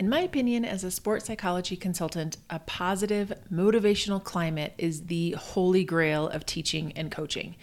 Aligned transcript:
In 0.00 0.08
my 0.08 0.20
opinion, 0.20 0.64
as 0.64 0.82
a 0.82 0.90
sports 0.90 1.26
psychology 1.26 1.76
consultant, 1.76 2.38
a 2.48 2.58
positive, 2.60 3.34
motivational 3.52 4.24
climate 4.24 4.72
is 4.78 5.08
the 5.08 5.32
holy 5.32 5.84
grail 5.84 6.26
of 6.26 6.46
teaching 6.46 6.90
and 6.96 7.10
coaching. 7.10 7.54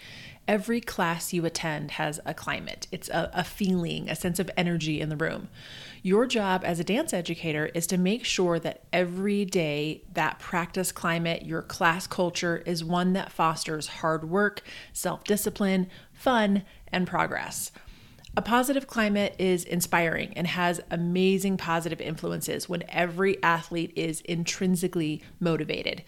Every 0.46 0.80
class 0.80 1.32
you 1.32 1.44
attend 1.44 1.90
has 1.90 2.20
a 2.24 2.34
climate, 2.34 2.86
it's 2.92 3.08
a, 3.08 3.28
a, 3.34 3.42
feeling, 3.42 4.08
a 4.08 4.14
sense 4.14 4.38
of 4.38 4.52
energy 4.56 5.00
in 5.00 5.08
the 5.08 5.16
room. 5.16 5.48
Your 6.04 6.26
job 6.26 6.62
as 6.64 6.78
a 6.78 6.84
dance 6.84 7.12
educator 7.12 7.72
is 7.74 7.88
to 7.88 7.98
make 7.98 8.24
sure 8.24 8.60
that 8.60 8.84
every 8.92 9.44
day 9.44 10.04
that 10.14 10.38
practice 10.38 10.92
climate, 10.92 11.44
your 11.44 11.62
class 11.62 12.06
culture, 12.06 12.62
is 12.64 12.84
one 12.84 13.14
that 13.14 13.32
fosters 13.32 13.88
hard 13.88 14.30
work, 14.30 14.62
self 14.92 15.24
discipline, 15.24 15.88
fun, 16.12 16.62
and 16.92 17.04
progress. 17.04 17.72
A 18.38 18.40
positive 18.40 18.86
climate 18.86 19.34
is 19.36 19.64
inspiring 19.64 20.32
and 20.36 20.46
has 20.46 20.80
amazing 20.92 21.56
positive 21.56 22.00
influences 22.00 22.68
when 22.68 22.84
every 22.88 23.42
athlete 23.42 23.92
is 23.96 24.20
intrinsically 24.20 25.24
motivated. 25.40 26.04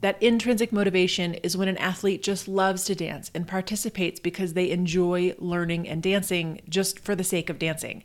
That 0.00 0.22
intrinsic 0.22 0.70
motivation 0.70 1.34
is 1.34 1.56
when 1.56 1.66
an 1.66 1.78
athlete 1.78 2.22
just 2.22 2.46
loves 2.46 2.84
to 2.84 2.94
dance 2.94 3.32
and 3.34 3.48
participates 3.48 4.20
because 4.20 4.52
they 4.52 4.70
enjoy 4.70 5.34
learning 5.40 5.88
and 5.88 6.00
dancing 6.00 6.60
just 6.68 7.00
for 7.00 7.16
the 7.16 7.24
sake 7.24 7.50
of 7.50 7.58
dancing. 7.58 8.04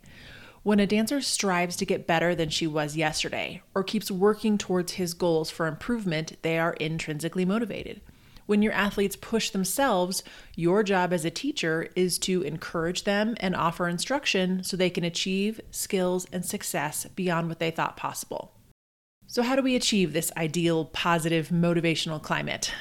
When 0.64 0.80
a 0.80 0.88
dancer 0.88 1.22
strives 1.22 1.76
to 1.76 1.86
get 1.86 2.08
better 2.08 2.34
than 2.34 2.50
she 2.50 2.66
was 2.66 2.98
yesterday 2.98 3.62
or 3.76 3.84
keeps 3.84 4.10
working 4.10 4.58
towards 4.58 4.94
his 4.94 5.14
goals 5.14 5.52
for 5.52 5.68
improvement, 5.68 6.38
they 6.42 6.58
are 6.58 6.74
intrinsically 6.74 7.46
motivated. 7.46 8.02
When 8.48 8.62
your 8.62 8.74
athletes 8.74 9.18
push 9.18 9.52
themselves, 9.52 10.24
your 10.56 10.82
job 10.82 11.14
as 11.14 11.26
a 11.26 11.30
teacher 11.30 11.90
is 11.96 12.18
to 12.20 12.42
encourage 12.42 13.04
them 13.04 13.36
and 13.42 13.56
offer 13.56 13.88
instruction 13.88 14.64
so 14.64 14.76
they 14.76 14.90
can 14.90 15.04
achieve 15.04 15.62
skills 15.70 16.26
and 16.32 16.46
success 16.46 17.06
beyond 17.16 17.50
what 17.50 17.60
they 17.60 17.72
thought 17.72 17.98
possible. 17.98 18.54
So, 19.28 19.44
how 19.44 19.58
do 19.58 19.62
we 19.62 19.76
achieve 19.76 20.14
this 20.14 20.32
ideal, 20.38 20.86
positive, 20.86 21.50
motivational 21.50 22.22
climate? 22.24 22.74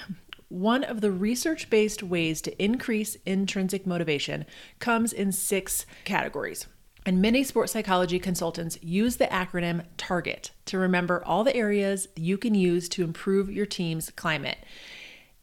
One 0.48 0.84
of 0.84 1.00
the 1.00 1.10
research 1.10 1.68
based 1.68 2.04
ways 2.04 2.40
to 2.42 2.62
increase 2.62 3.16
intrinsic 3.26 3.84
motivation 3.84 4.46
comes 4.78 5.12
in 5.12 5.32
six 5.32 5.84
categories. 6.04 6.68
And 7.04 7.20
many 7.20 7.42
sports 7.42 7.72
psychology 7.72 8.20
consultants 8.20 8.78
use 8.80 9.16
the 9.16 9.26
acronym 9.26 9.84
TARGET 9.96 10.50
to 10.66 10.78
remember 10.78 11.24
all 11.24 11.42
the 11.42 11.54
areas 11.56 12.06
you 12.14 12.38
can 12.38 12.54
use 12.54 12.88
to 12.90 13.02
improve 13.02 13.50
your 13.50 13.66
team's 13.66 14.10
climate. 14.10 14.58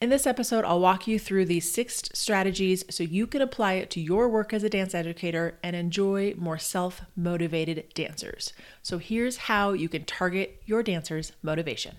In 0.01 0.09
this 0.09 0.27
episode, 0.27 0.65
I'll 0.65 0.81
walk 0.81 1.07
you 1.07 1.17
through 1.17 1.45
these 1.45 1.71
six 1.71 2.03
strategies 2.13 2.83
so 2.89 3.03
you 3.03 3.25
can 3.25 3.41
apply 3.41 3.73
it 3.73 3.89
to 3.91 4.01
your 4.01 4.27
work 4.27 4.51
as 4.51 4.63
a 4.63 4.69
dance 4.69 4.93
educator 4.93 5.57
and 5.63 5.75
enjoy 5.75 6.33
more 6.37 6.57
self 6.57 7.01
motivated 7.15 7.85
dancers. 7.93 8.51
So, 8.81 8.97
here's 8.97 9.37
how 9.37 9.71
you 9.71 9.87
can 9.87 10.03
target 10.03 10.61
your 10.65 10.83
dancers' 10.83 11.31
motivation. 11.41 11.95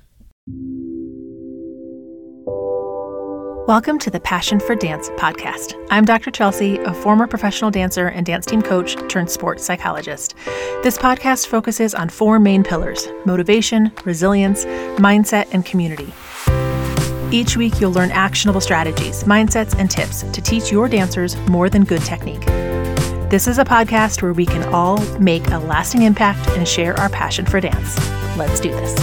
Welcome 3.66 3.98
to 4.00 4.10
the 4.10 4.20
Passion 4.20 4.60
for 4.60 4.74
Dance 4.74 5.08
podcast. 5.16 5.72
I'm 5.88 6.04
Dr. 6.04 6.30
Chelsea, 6.30 6.76
a 6.80 6.92
former 6.92 7.26
professional 7.26 7.70
dancer 7.70 8.08
and 8.08 8.26
dance 8.26 8.44
team 8.44 8.60
coach 8.60 8.94
turned 9.08 9.30
sports 9.30 9.64
psychologist. 9.64 10.34
This 10.82 10.98
podcast 10.98 11.46
focuses 11.46 11.94
on 11.94 12.10
four 12.10 12.38
main 12.38 12.62
pillars 12.62 13.08
motivation, 13.24 13.90
resilience, 14.04 14.66
mindset, 14.96 15.48
and 15.52 15.64
community. 15.64 16.12
Each 17.34 17.56
week, 17.56 17.80
you'll 17.80 17.90
learn 17.90 18.12
actionable 18.12 18.60
strategies, 18.60 19.24
mindsets, 19.24 19.76
and 19.76 19.90
tips 19.90 20.22
to 20.22 20.40
teach 20.40 20.70
your 20.70 20.88
dancers 20.88 21.36
more 21.48 21.68
than 21.68 21.82
good 21.82 22.02
technique. 22.02 22.46
This 23.28 23.48
is 23.48 23.58
a 23.58 23.64
podcast 23.64 24.22
where 24.22 24.32
we 24.32 24.46
can 24.46 24.62
all 24.72 25.00
make 25.18 25.44
a 25.48 25.58
lasting 25.58 26.02
impact 26.02 26.48
and 26.50 26.68
share 26.68 26.96
our 26.96 27.08
passion 27.08 27.44
for 27.44 27.58
dance. 27.60 27.98
Let's 28.36 28.60
do 28.60 28.70
this. 28.70 28.94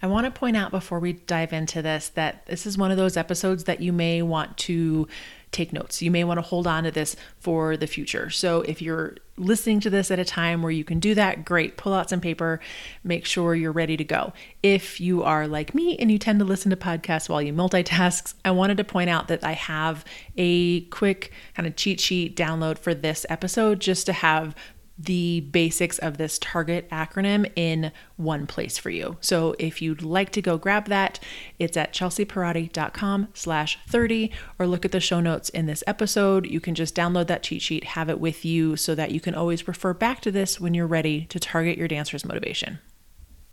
I 0.00 0.06
want 0.06 0.26
to 0.26 0.30
point 0.30 0.56
out 0.56 0.70
before 0.70 1.00
we 1.00 1.14
dive 1.14 1.52
into 1.52 1.82
this 1.82 2.08
that 2.10 2.46
this 2.46 2.66
is 2.66 2.78
one 2.78 2.92
of 2.92 2.96
those 2.96 3.16
episodes 3.16 3.64
that 3.64 3.80
you 3.80 3.92
may 3.92 4.22
want 4.22 4.56
to 4.58 5.08
take 5.52 5.72
notes. 5.72 6.00
You 6.00 6.10
may 6.10 6.22
want 6.24 6.38
to 6.38 6.42
hold 6.42 6.66
on 6.66 6.84
to 6.84 6.90
this 6.90 7.16
for 7.38 7.76
the 7.76 7.86
future. 7.86 8.30
So 8.30 8.62
if 8.62 8.80
you're 8.80 9.16
listening 9.36 9.80
to 9.80 9.90
this 9.90 10.10
at 10.10 10.18
a 10.18 10.24
time 10.24 10.62
where 10.62 10.70
you 10.70 10.84
can 10.84 11.00
do 11.00 11.14
that, 11.14 11.44
great. 11.44 11.76
Pull 11.76 11.92
out 11.92 12.10
some 12.10 12.20
paper, 12.20 12.60
make 13.02 13.24
sure 13.24 13.54
you're 13.54 13.72
ready 13.72 13.96
to 13.96 14.04
go. 14.04 14.32
If 14.62 15.00
you 15.00 15.22
are 15.22 15.48
like 15.48 15.74
me 15.74 15.96
and 15.98 16.10
you 16.10 16.18
tend 16.18 16.38
to 16.38 16.44
listen 16.44 16.70
to 16.70 16.76
podcasts 16.76 17.28
while 17.28 17.42
you 17.42 17.52
multitask, 17.52 18.34
I 18.44 18.52
wanted 18.52 18.76
to 18.76 18.84
point 18.84 19.10
out 19.10 19.28
that 19.28 19.42
I 19.42 19.52
have 19.52 20.04
a 20.36 20.82
quick 20.82 21.32
kind 21.54 21.66
of 21.66 21.76
cheat 21.76 22.00
sheet 22.00 22.36
download 22.36 22.78
for 22.78 22.94
this 22.94 23.26
episode 23.28 23.80
just 23.80 24.06
to 24.06 24.12
have 24.12 24.54
the 25.02 25.40
basics 25.40 25.98
of 25.98 26.18
this 26.18 26.38
target 26.38 26.88
acronym 26.90 27.50
in 27.56 27.90
one 28.16 28.46
place 28.46 28.76
for 28.76 28.90
you. 28.90 29.16
So 29.20 29.54
if 29.58 29.80
you'd 29.80 30.02
like 30.02 30.30
to 30.32 30.42
go 30.42 30.58
grab 30.58 30.88
that, 30.88 31.18
it's 31.58 31.76
at 31.76 31.94
chelseapierotti.com 31.94 33.28
slash 33.32 33.78
30 33.88 34.30
or 34.58 34.66
look 34.66 34.84
at 34.84 34.92
the 34.92 35.00
show 35.00 35.20
notes 35.20 35.48
in 35.48 35.66
this 35.66 35.82
episode. 35.86 36.46
You 36.46 36.60
can 36.60 36.74
just 36.74 36.94
download 36.94 37.28
that 37.28 37.42
cheat 37.42 37.62
sheet, 37.62 37.84
have 37.84 38.10
it 38.10 38.20
with 38.20 38.44
you 38.44 38.76
so 38.76 38.94
that 38.94 39.10
you 39.10 39.20
can 39.20 39.34
always 39.34 39.66
refer 39.66 39.94
back 39.94 40.20
to 40.22 40.30
this 40.30 40.60
when 40.60 40.74
you're 40.74 40.86
ready 40.86 41.24
to 41.26 41.40
target 41.40 41.78
your 41.78 41.88
dancer's 41.88 42.24
motivation. 42.24 42.78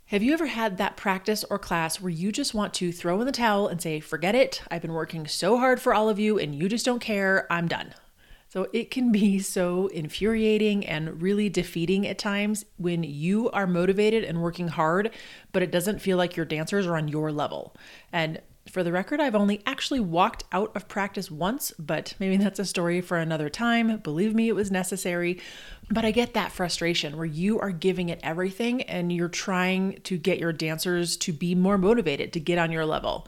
Have 0.08 0.24
you 0.24 0.34
ever 0.34 0.48
had 0.48 0.78
that 0.78 0.96
practice 0.96 1.44
or 1.50 1.60
class 1.60 2.00
where 2.00 2.10
you 2.10 2.32
just 2.32 2.54
want 2.54 2.74
to 2.76 2.92
throw 2.94 3.20
in 3.20 3.26
the 3.26 3.32
towel 3.32 3.68
and 3.68 3.82
say, 3.82 4.00
forget 4.00 4.36
it, 4.36 4.62
I've 4.72 4.82
been 4.82 4.94
working 4.94 5.28
so 5.28 5.58
hard 5.58 5.82
for 5.82 5.94
all 5.94 6.10
of 6.10 6.20
you 6.20 6.40
and 6.40 6.56
you 6.56 6.70
just 6.70 6.86
don't 6.86 7.00
care, 7.00 7.46
I'm 7.50 7.68
done? 7.68 7.94
So 8.50 8.68
it 8.72 8.92
can 8.92 9.12
be 9.12 9.40
so 9.40 9.88
infuriating 9.88 10.86
and 10.86 11.22
really 11.22 11.50
defeating 11.50 12.08
at 12.08 12.18
times 12.18 12.66
when 12.78 13.04
you 13.04 13.50
are 13.52 13.68
motivated 13.68 14.24
and 14.24 14.42
working 14.42 14.70
hard, 14.70 15.12
but 15.52 15.64
it 15.64 15.72
doesn't 15.72 16.02
feel 16.02 16.18
like 16.18 16.38
your 16.38 16.46
dancers 16.46 16.88
are 16.88 16.96
on 16.96 17.08
your 17.08 17.32
level. 17.32 17.76
And 18.12 18.42
for 18.70 18.84
the 18.84 18.92
record, 18.92 19.20
I've 19.20 19.36
only 19.36 19.62
actually 19.66 20.00
walked 20.00 20.44
out 20.52 20.76
of 20.76 20.88
practice 20.88 21.32
once, 21.32 21.72
but 21.80 22.16
maybe 22.20 22.38
that's 22.38 22.60
a 22.60 22.66
story 22.66 23.02
for 23.02 23.18
another 23.18 23.50
time. 23.50 23.98
Believe 23.98 24.36
me, 24.36 24.50
it 24.50 24.56
was 24.56 24.72
necessary. 24.72 25.40
But 25.90 26.06
I 26.06 26.12
get 26.12 26.34
that 26.34 26.52
frustration 26.52 27.18
where 27.18 27.26
you 27.26 27.60
are 27.60 27.72
giving 27.72 28.10
it 28.10 28.20
everything 28.24 28.82
and 28.84 29.12
you're 29.12 29.30
trying 29.30 30.02
to 30.04 30.18
get 30.18 30.40
your 30.40 30.54
dancers 30.54 31.16
to 31.18 31.34
be 31.34 31.56
more 31.56 31.78
motivated 31.78 32.34
to 32.34 32.40
get 32.40 32.58
on 32.58 32.72
your 32.72 32.86
level. 32.86 33.28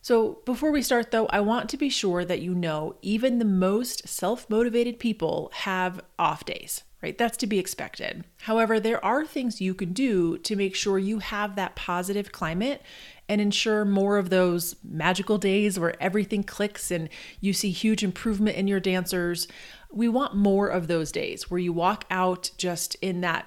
So, 0.00 0.40
before 0.44 0.70
we 0.70 0.82
start 0.82 1.10
though, 1.10 1.26
I 1.26 1.40
want 1.40 1.68
to 1.70 1.76
be 1.76 1.88
sure 1.88 2.24
that 2.24 2.40
you 2.40 2.54
know 2.54 2.96
even 3.02 3.38
the 3.38 3.44
most 3.44 4.08
self 4.08 4.48
motivated 4.48 4.98
people 4.98 5.50
have 5.54 6.00
off 6.18 6.44
days, 6.44 6.84
right? 7.02 7.18
That's 7.18 7.36
to 7.38 7.46
be 7.46 7.58
expected. 7.58 8.24
However, 8.42 8.78
there 8.78 9.04
are 9.04 9.26
things 9.26 9.60
you 9.60 9.74
can 9.74 9.92
do 9.92 10.38
to 10.38 10.56
make 10.56 10.74
sure 10.74 10.98
you 10.98 11.18
have 11.18 11.56
that 11.56 11.76
positive 11.76 12.32
climate 12.32 12.82
and 13.28 13.40
ensure 13.40 13.84
more 13.84 14.16
of 14.18 14.30
those 14.30 14.76
magical 14.82 15.36
days 15.36 15.78
where 15.78 16.00
everything 16.02 16.42
clicks 16.42 16.90
and 16.90 17.08
you 17.40 17.52
see 17.52 17.70
huge 17.70 18.02
improvement 18.02 18.56
in 18.56 18.68
your 18.68 18.80
dancers. 18.80 19.48
We 19.90 20.08
want 20.08 20.34
more 20.34 20.68
of 20.68 20.86
those 20.86 21.12
days 21.12 21.50
where 21.50 21.60
you 21.60 21.72
walk 21.72 22.04
out 22.10 22.50
just 22.56 22.94
in 22.96 23.20
that 23.22 23.46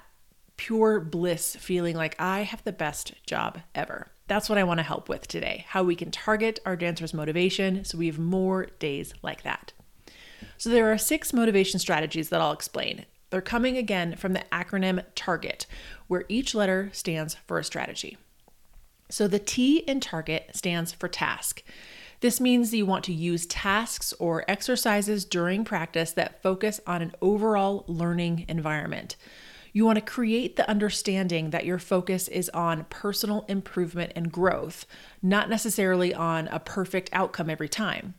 pure 0.62 1.00
bliss, 1.00 1.56
feeling 1.56 1.96
like 1.96 2.16
I 2.20 2.42
have 2.42 2.64
the 2.64 2.72
best 2.72 3.14
job 3.26 3.62
ever. 3.74 4.12
That's 4.28 4.48
what 4.48 4.60
I 4.60 4.64
want 4.64 4.78
to 4.78 4.84
help 4.84 5.10
with 5.10 5.28
today 5.28 5.66
how 5.70 5.82
we 5.82 5.96
can 5.96 6.12
target 6.12 6.60
our 6.68 6.76
dancers' 6.76 7.16
motivation 7.16 7.84
so 7.84 7.98
we 7.98 8.06
have 8.06 8.20
more 8.20 8.68
days 8.78 9.12
like 9.24 9.42
that. 9.42 9.74
So, 10.60 10.70
there 10.70 10.92
are 10.92 11.00
six 11.00 11.34
motivation 11.34 11.80
strategies 11.80 12.30
that 12.30 12.42
I'll 12.42 12.52
explain. 12.52 13.08
They're 13.32 13.42
coming 13.42 13.76
again 13.76 14.16
from 14.18 14.34
the 14.34 14.44
acronym 14.52 15.04
TARGET, 15.16 15.66
where 16.06 16.26
each 16.30 16.54
letter 16.54 16.92
stands 16.94 17.38
for 17.48 17.58
a 17.58 17.64
strategy. 17.64 18.20
So, 19.10 19.28
the 19.28 19.40
T 19.40 19.78
in 19.78 20.00
TARGET 20.00 20.56
stands 20.56 20.92
for 20.92 21.08
task. 21.08 21.64
This 22.20 22.40
means 22.40 22.72
you 22.72 22.86
want 22.86 23.04
to 23.06 23.14
use 23.14 23.48
tasks 23.48 24.14
or 24.20 24.46
exercises 24.48 25.26
during 25.26 25.66
practice 25.66 26.12
that 26.12 26.44
focus 26.44 26.80
on 26.86 27.02
an 27.02 27.16
overall 27.20 27.84
learning 27.88 28.46
environment. 28.48 29.16
You 29.74 29.86
want 29.86 29.98
to 29.98 30.02
create 30.02 30.56
the 30.56 30.70
understanding 30.70 31.52
that 31.52 31.66
your 31.66 31.80
focus 31.80 32.28
is 32.28 32.50
on 32.50 32.86
personal 32.90 33.46
improvement 33.48 34.12
and 34.16 34.32
growth, 34.32 34.86
not 35.22 35.50
necessarily 35.50 36.14
on 36.14 36.48
a 36.50 36.60
perfect 36.60 37.10
outcome 37.14 37.50
every 37.50 37.70
time. 37.70 38.16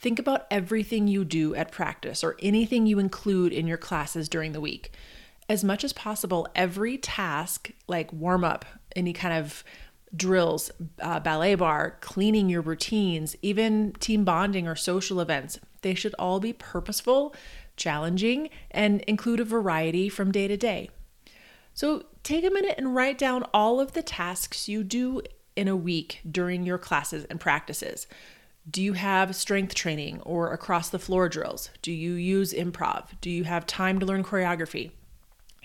Think 0.00 0.18
about 0.18 0.46
everything 0.50 1.08
you 1.08 1.24
do 1.24 1.54
at 1.54 1.72
practice 1.72 2.22
or 2.22 2.36
anything 2.40 2.86
you 2.86 2.98
include 2.98 3.52
in 3.52 3.66
your 3.66 3.76
classes 3.76 4.28
during 4.28 4.52
the 4.52 4.60
week. 4.60 4.92
As 5.48 5.64
much 5.64 5.82
as 5.82 5.92
possible, 5.92 6.46
every 6.54 6.98
task, 6.98 7.70
like 7.86 8.12
warm 8.12 8.44
up, 8.44 8.64
any 8.94 9.12
kind 9.12 9.34
of 9.34 9.64
drills, 10.14 10.70
uh, 11.00 11.20
ballet 11.20 11.54
barre, 11.54 11.96
cleaning 12.00 12.48
your 12.48 12.62
routines, 12.62 13.36
even 13.42 13.92
team 13.94 14.24
bonding 14.24 14.66
or 14.66 14.74
social 14.74 15.20
events, 15.20 15.58
they 15.82 15.94
should 15.94 16.14
all 16.18 16.40
be 16.40 16.52
purposeful 16.52 17.34
challenging, 17.78 18.50
and 18.70 19.00
include 19.02 19.40
a 19.40 19.44
variety 19.44 20.08
from 20.08 20.30
day 20.30 20.46
to 20.48 20.56
day. 20.56 20.90
So 21.72 22.04
take 22.22 22.44
a 22.44 22.50
minute 22.50 22.74
and 22.76 22.94
write 22.94 23.16
down 23.16 23.44
all 23.54 23.80
of 23.80 23.92
the 23.92 24.02
tasks 24.02 24.68
you 24.68 24.84
do 24.84 25.22
in 25.56 25.68
a 25.68 25.76
week 25.76 26.20
during 26.30 26.66
your 26.66 26.78
classes 26.78 27.24
and 27.24 27.40
practices. 27.40 28.06
Do 28.70 28.82
you 28.82 28.92
have 28.92 29.34
strength 29.34 29.74
training 29.74 30.20
or 30.22 30.52
across 30.52 30.90
the 30.90 30.98
floor 30.98 31.28
drills? 31.28 31.70
Do 31.80 31.90
you 31.90 32.12
use 32.12 32.52
improv? 32.52 33.06
Do 33.20 33.30
you 33.30 33.44
have 33.44 33.66
time 33.66 33.98
to 33.98 34.06
learn 34.06 34.22
choreography? 34.22 34.90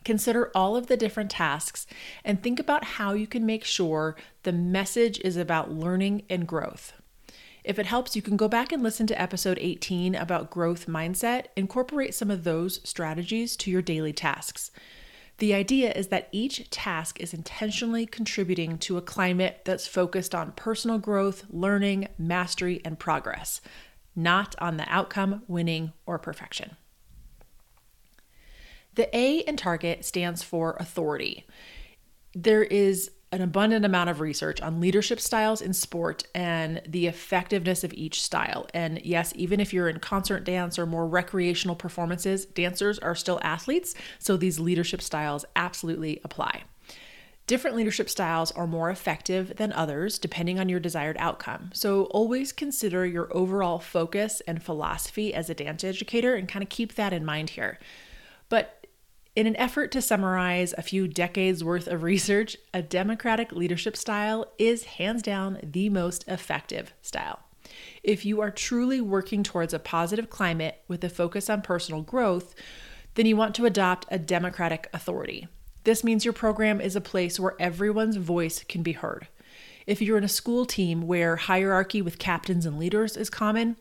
Consider 0.06 0.52
all 0.56 0.76
of 0.76 0.88
the 0.88 0.98
different 0.98 1.32
tasks 1.32 1.86
and 2.24 2.42
think 2.42 2.60
about 2.60 2.84
how 2.84 3.14
you 3.14 3.28
can 3.28 3.46
make 3.46 3.64
sure 3.64 4.16
the 4.44 4.52
message 4.52 5.20
is 5.20 5.38
about 5.38 5.72
learning 5.72 6.24
and 6.30 6.48
growth. 6.48 6.94
If 7.64 7.80
it 7.80 7.86
helps, 7.86 8.16
you 8.16 8.22
can 8.22 8.36
go 8.36 8.48
back 8.48 8.72
and 8.72 8.84
listen 8.84 9.08
to 9.08 9.22
episode 9.22 9.58
18 9.62 10.16
about 10.16 10.50
growth 10.50 10.86
mindset. 10.86 11.46
Incorporate 11.56 12.14
some 12.14 12.30
of 12.30 12.44
those 12.44 12.82
strategies 12.84 13.56
to 13.58 13.72
your 13.72 13.82
daily 13.82 14.12
tasks. 14.12 14.70
The 15.38 15.54
idea 15.54 15.92
is 15.92 16.10
that 16.10 16.30
each 16.32 16.70
task 16.70 17.20
is 17.20 17.34
intentionally 17.34 18.06
contributing 18.06 18.78
to 18.80 18.98
a 18.98 19.02
climate 19.02 19.62
that's 19.66 19.88
focused 19.88 20.36
on 20.36 20.52
personal 20.52 21.00
growth, 21.00 21.46
learning, 21.50 22.10
mastery, 22.18 22.82
and 22.86 23.00
progress, 23.00 23.62
not 24.16 24.56
on 24.60 24.78
the 24.78 24.86
outcome, 24.90 25.44
winning, 25.48 25.94
or 26.06 26.20
perfection. 26.20 26.76
The 28.96 29.16
A 29.16 29.38
in 29.40 29.58
Target 29.58 30.06
stands 30.06 30.44
for 30.44 30.78
authority. 30.80 31.46
There 32.36 32.64
is 32.64 33.10
an 33.34 33.42
abundant 33.42 33.84
amount 33.84 34.12
of 34.12 34.22
research 34.22 34.62
on 34.62 34.80
leadership 34.80 35.20
styles 35.20 35.60
in 35.60 35.74
sport 35.74 36.24
and 36.36 36.82
the 36.88 37.08
effectiveness 37.08 37.84
of 37.84 37.92
each 37.96 38.22
style. 38.22 38.68
And 38.76 39.02
yes, 39.04 39.34
even 39.36 39.60
if 39.60 39.74
you're 39.74 39.90
in 39.90 40.00
concert 40.00 40.44
dance 40.44 40.78
or 40.78 40.86
more 40.86 41.08
recreational 41.08 41.76
performances, 41.76 42.46
dancers 42.46 43.00
are 43.00 43.16
still 43.16 43.40
athletes, 43.42 43.96
so 44.20 44.38
these 44.38 44.60
leadership 44.60 45.02
styles 45.02 45.46
absolutely 45.56 46.22
apply. 46.24 46.62
Different 47.48 47.76
leadership 47.76 48.08
styles 48.08 48.52
are 48.52 48.68
more 48.68 48.92
effective 48.92 49.58
than 49.58 49.74
others 49.74 50.20
depending 50.20 50.60
on 50.60 50.70
your 50.70 50.80
desired 50.80 51.18
outcome. 51.20 51.72
So 51.74 52.04
always 52.06 52.54
consider 52.54 53.04
your 53.04 53.36
overall 53.36 53.80
focus 53.80 54.44
and 54.48 54.62
philosophy 54.62 55.34
as 55.34 55.50
a 55.50 55.56
dance 55.56 55.84
educator 55.84 56.36
and 56.36 56.48
kind 56.48 56.62
of 56.62 56.70
keep 56.70 56.94
that 56.96 57.14
in 57.14 57.26
mind 57.26 57.50
here. 57.50 57.80
But 58.48 58.83
in 59.36 59.48
an 59.48 59.56
effort 59.56 59.92
to 59.92 60.02
summarize 60.02 60.74
a 60.78 60.84
few 60.84 61.08
decades 61.08 61.64
worth 61.64 61.88
of 61.88 62.04
research, 62.04 62.56
a 62.74 62.84
democratic 62.84 63.52
leadership 63.52 63.98
style 63.98 64.46
is 64.60 64.84
hands 64.84 65.24
down 65.24 65.60
the 65.64 65.90
most 65.90 66.24
effective 66.28 66.94
style. 67.02 67.40
If 68.04 68.26
you 68.26 68.42
are 68.42 68.52
truly 68.52 69.02
working 69.02 69.42
towards 69.42 69.74
a 69.74 69.80
positive 69.80 70.30
climate 70.30 70.82
with 70.88 71.04
a 71.04 71.10
focus 71.10 71.50
on 71.50 71.64
personal 71.64 72.02
growth, 72.02 72.54
then 73.16 73.26
you 73.26 73.36
want 73.36 73.56
to 73.56 73.66
adopt 73.66 74.06
a 74.12 74.20
democratic 74.20 74.88
authority. 74.94 75.48
This 75.84 76.04
means 76.04 76.26
your 76.26 76.34
program 76.34 76.80
is 76.80 76.96
a 76.96 77.02
place 77.02 77.40
where 77.40 77.56
everyone's 77.60 78.18
voice 78.18 78.64
can 78.64 78.84
be 78.84 78.94
heard. 78.94 79.28
If 79.88 80.02
you're 80.02 80.18
in 80.18 80.24
a 80.24 80.30
school 80.30 80.66
team 80.66 81.08
where 81.08 81.36
hierarchy 81.36 82.02
with 82.02 82.20
captains 82.20 82.66
and 82.66 82.78
leaders 82.78 83.18
is 83.18 83.30
common, 83.30 83.78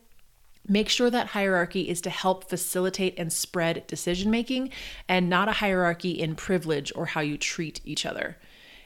Make 0.67 0.87
sure 0.87 1.09
that 1.09 1.27
hierarchy 1.27 1.89
is 1.89 1.99
to 2.01 2.09
help 2.09 2.49
facilitate 2.49 3.15
and 3.17 3.33
spread 3.33 3.85
decision 3.85 4.31
making 4.31 4.71
and 5.09 5.29
not 5.29 5.49
a 5.49 5.53
hierarchy 5.53 6.11
in 6.11 6.35
privilege 6.35 6.91
or 6.95 7.07
how 7.07 7.21
you 7.21 7.37
treat 7.37 7.81
each 7.83 8.05
other. 8.05 8.37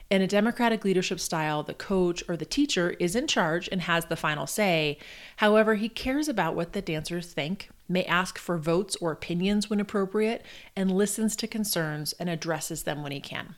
In 0.09 0.21
a 0.21 0.27
democratic 0.27 0.85
leadership 0.85 1.19
style, 1.19 1.63
the 1.63 1.73
coach 1.73 2.23
or 2.29 2.37
the 2.37 2.45
teacher 2.45 2.91
is 2.91 3.15
in 3.15 3.27
charge 3.27 3.67
and 3.71 3.81
has 3.81 4.05
the 4.05 4.15
final 4.15 4.47
say. 4.47 4.97
However, 5.37 5.75
he 5.75 5.89
cares 5.89 6.27
about 6.29 6.55
what 6.55 6.73
the 6.73 6.81
dancers 6.81 7.31
think, 7.33 7.69
may 7.89 8.05
ask 8.05 8.37
for 8.37 8.57
votes 8.57 8.95
or 9.01 9.11
opinions 9.11 9.69
when 9.69 9.81
appropriate, 9.81 10.45
and 10.75 10.89
listens 10.89 11.35
to 11.35 11.47
concerns 11.47 12.13
and 12.13 12.29
addresses 12.29 12.83
them 12.83 13.03
when 13.03 13.11
he 13.11 13.19
can. 13.19 13.55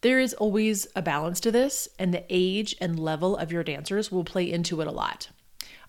There 0.00 0.20
is 0.20 0.32
always 0.34 0.86
a 0.94 1.02
balance 1.02 1.40
to 1.40 1.50
this, 1.50 1.88
and 1.98 2.14
the 2.14 2.24
age 2.30 2.76
and 2.80 2.98
level 2.98 3.36
of 3.36 3.50
your 3.50 3.64
dancers 3.64 4.12
will 4.12 4.24
play 4.24 4.50
into 4.50 4.80
it 4.80 4.86
a 4.86 4.92
lot. 4.92 5.28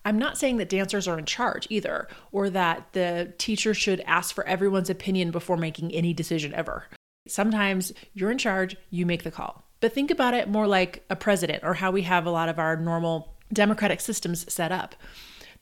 I'm 0.04 0.18
not 0.18 0.38
saying 0.38 0.56
that 0.56 0.68
dancers 0.68 1.06
are 1.06 1.18
in 1.18 1.26
charge 1.26 1.66
either, 1.70 2.08
or 2.32 2.48
that 2.50 2.92
the 2.92 3.34
teacher 3.38 3.74
should 3.74 4.00
ask 4.06 4.34
for 4.34 4.46
everyone's 4.46 4.90
opinion 4.90 5.30
before 5.30 5.56
making 5.56 5.92
any 5.92 6.14
decision 6.14 6.54
ever. 6.54 6.86
Sometimes 7.28 7.92
you're 8.14 8.30
in 8.30 8.38
charge, 8.38 8.76
you 8.88 9.04
make 9.04 9.24
the 9.24 9.30
call. 9.30 9.64
But 9.80 9.92
think 9.92 10.10
about 10.10 10.34
it 10.34 10.48
more 10.48 10.66
like 10.66 11.04
a 11.10 11.16
president 11.16 11.64
or 11.64 11.74
how 11.74 11.90
we 11.90 12.02
have 12.02 12.26
a 12.26 12.30
lot 12.30 12.48
of 12.48 12.58
our 12.58 12.76
normal 12.76 13.34
democratic 13.52 14.00
systems 14.00 14.50
set 14.52 14.72
up. 14.72 14.94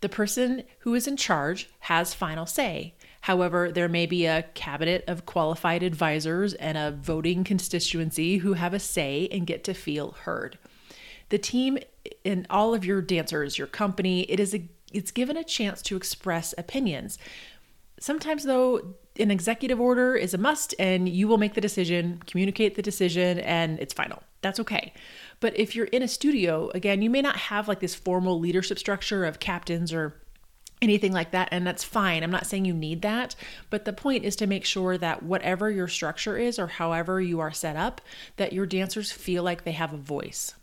The 0.01 0.09
person 0.09 0.63
who 0.81 0.95
is 0.95 1.09
in 1.09 1.17
charge 1.17 1.69
has 1.81 2.15
final 2.15 2.47
say. 2.47 2.95
However, 3.23 3.73
there 3.73 3.89
may 3.89 4.07
be 4.07 4.27
a 4.27 4.45
cabinet 4.55 5.03
of 5.09 5.27
qualified 5.27 5.83
advisors 5.83 6.55
and 6.55 6.79
a 6.79 6.93
voting 6.93 7.43
constituency 7.43 8.39
who 8.39 8.53
have 8.53 8.75
a 8.75 8.79
say 8.79 9.29
and 9.33 9.47
get 9.47 9.65
to 9.65 9.75
feel 9.75 10.13
heard. 10.13 10.59
The 11.31 11.39
team 11.39 11.79
and 12.29 12.47
all 12.51 12.75
of 12.75 12.85
your 12.85 13.01
dancers, 13.01 13.59
your 13.59 13.67
company, 13.67 14.23
it 14.31 14.39
is 14.39 14.55
a 14.55 14.69
it's 14.93 15.11
given 15.11 15.37
a 15.37 15.45
chance 15.45 15.83
to 15.83 15.97
express 15.97 16.55
opinions. 16.57 17.19
Sometimes 18.01 18.45
though, 18.45 18.95
an 19.19 19.31
executive 19.31 19.81
order 19.81 20.15
is 20.15 20.33
a 20.33 20.39
must 20.39 20.75
and 20.79 21.09
you 21.09 21.29
will 21.29 21.37
make 21.37 21.55
the 21.55 21.61
decision, 21.61 22.23
communicate 22.27 22.75
the 22.75 22.83
decision 22.83 23.39
and 23.41 23.79
it's 23.81 23.93
final. 23.93 24.23
That's 24.41 24.61
okay. 24.61 24.93
But 25.41 25.59
if 25.59 25.75
you're 25.75 25.87
in 25.87 26.03
a 26.03 26.09
studio, 26.09 26.71
again, 26.75 27.03
you 27.03 27.11
may 27.11 27.21
not 27.21 27.37
have 27.37 27.69
like 27.69 27.81
this 27.81 27.95
formal 27.95 28.39
leadership 28.39 28.79
structure 28.79 29.25
of 29.25 29.41
captains 29.41 29.93
or 29.93 30.15
anything 30.81 31.13
like 31.13 31.33
that 31.33 31.49
and 31.51 31.67
that's 31.67 31.83
fine 31.83 32.23
i'm 32.23 32.31
not 32.31 32.47
saying 32.47 32.65
you 32.65 32.73
need 32.73 33.03
that 33.03 33.35
but 33.69 33.85
the 33.85 33.93
point 33.93 34.25
is 34.25 34.37
to 34.37 34.47
make 34.47 34.65
sure 34.65 34.97
that 34.97 35.25
whatever 35.25 35.69
your 35.69 35.89
structure 35.89 36.37
is 36.37 36.57
or 36.57 36.69
however 36.69 37.21
you 37.21 37.41
are 37.41 37.53
set 37.53 37.75
up 37.75 38.01
that 38.37 38.53
your 38.53 38.65
dancers 38.65 39.11
feel 39.11 39.43
like 39.43 39.65
they 39.65 39.73
have 39.73 39.93
a 39.93 39.97
voice 39.97 40.55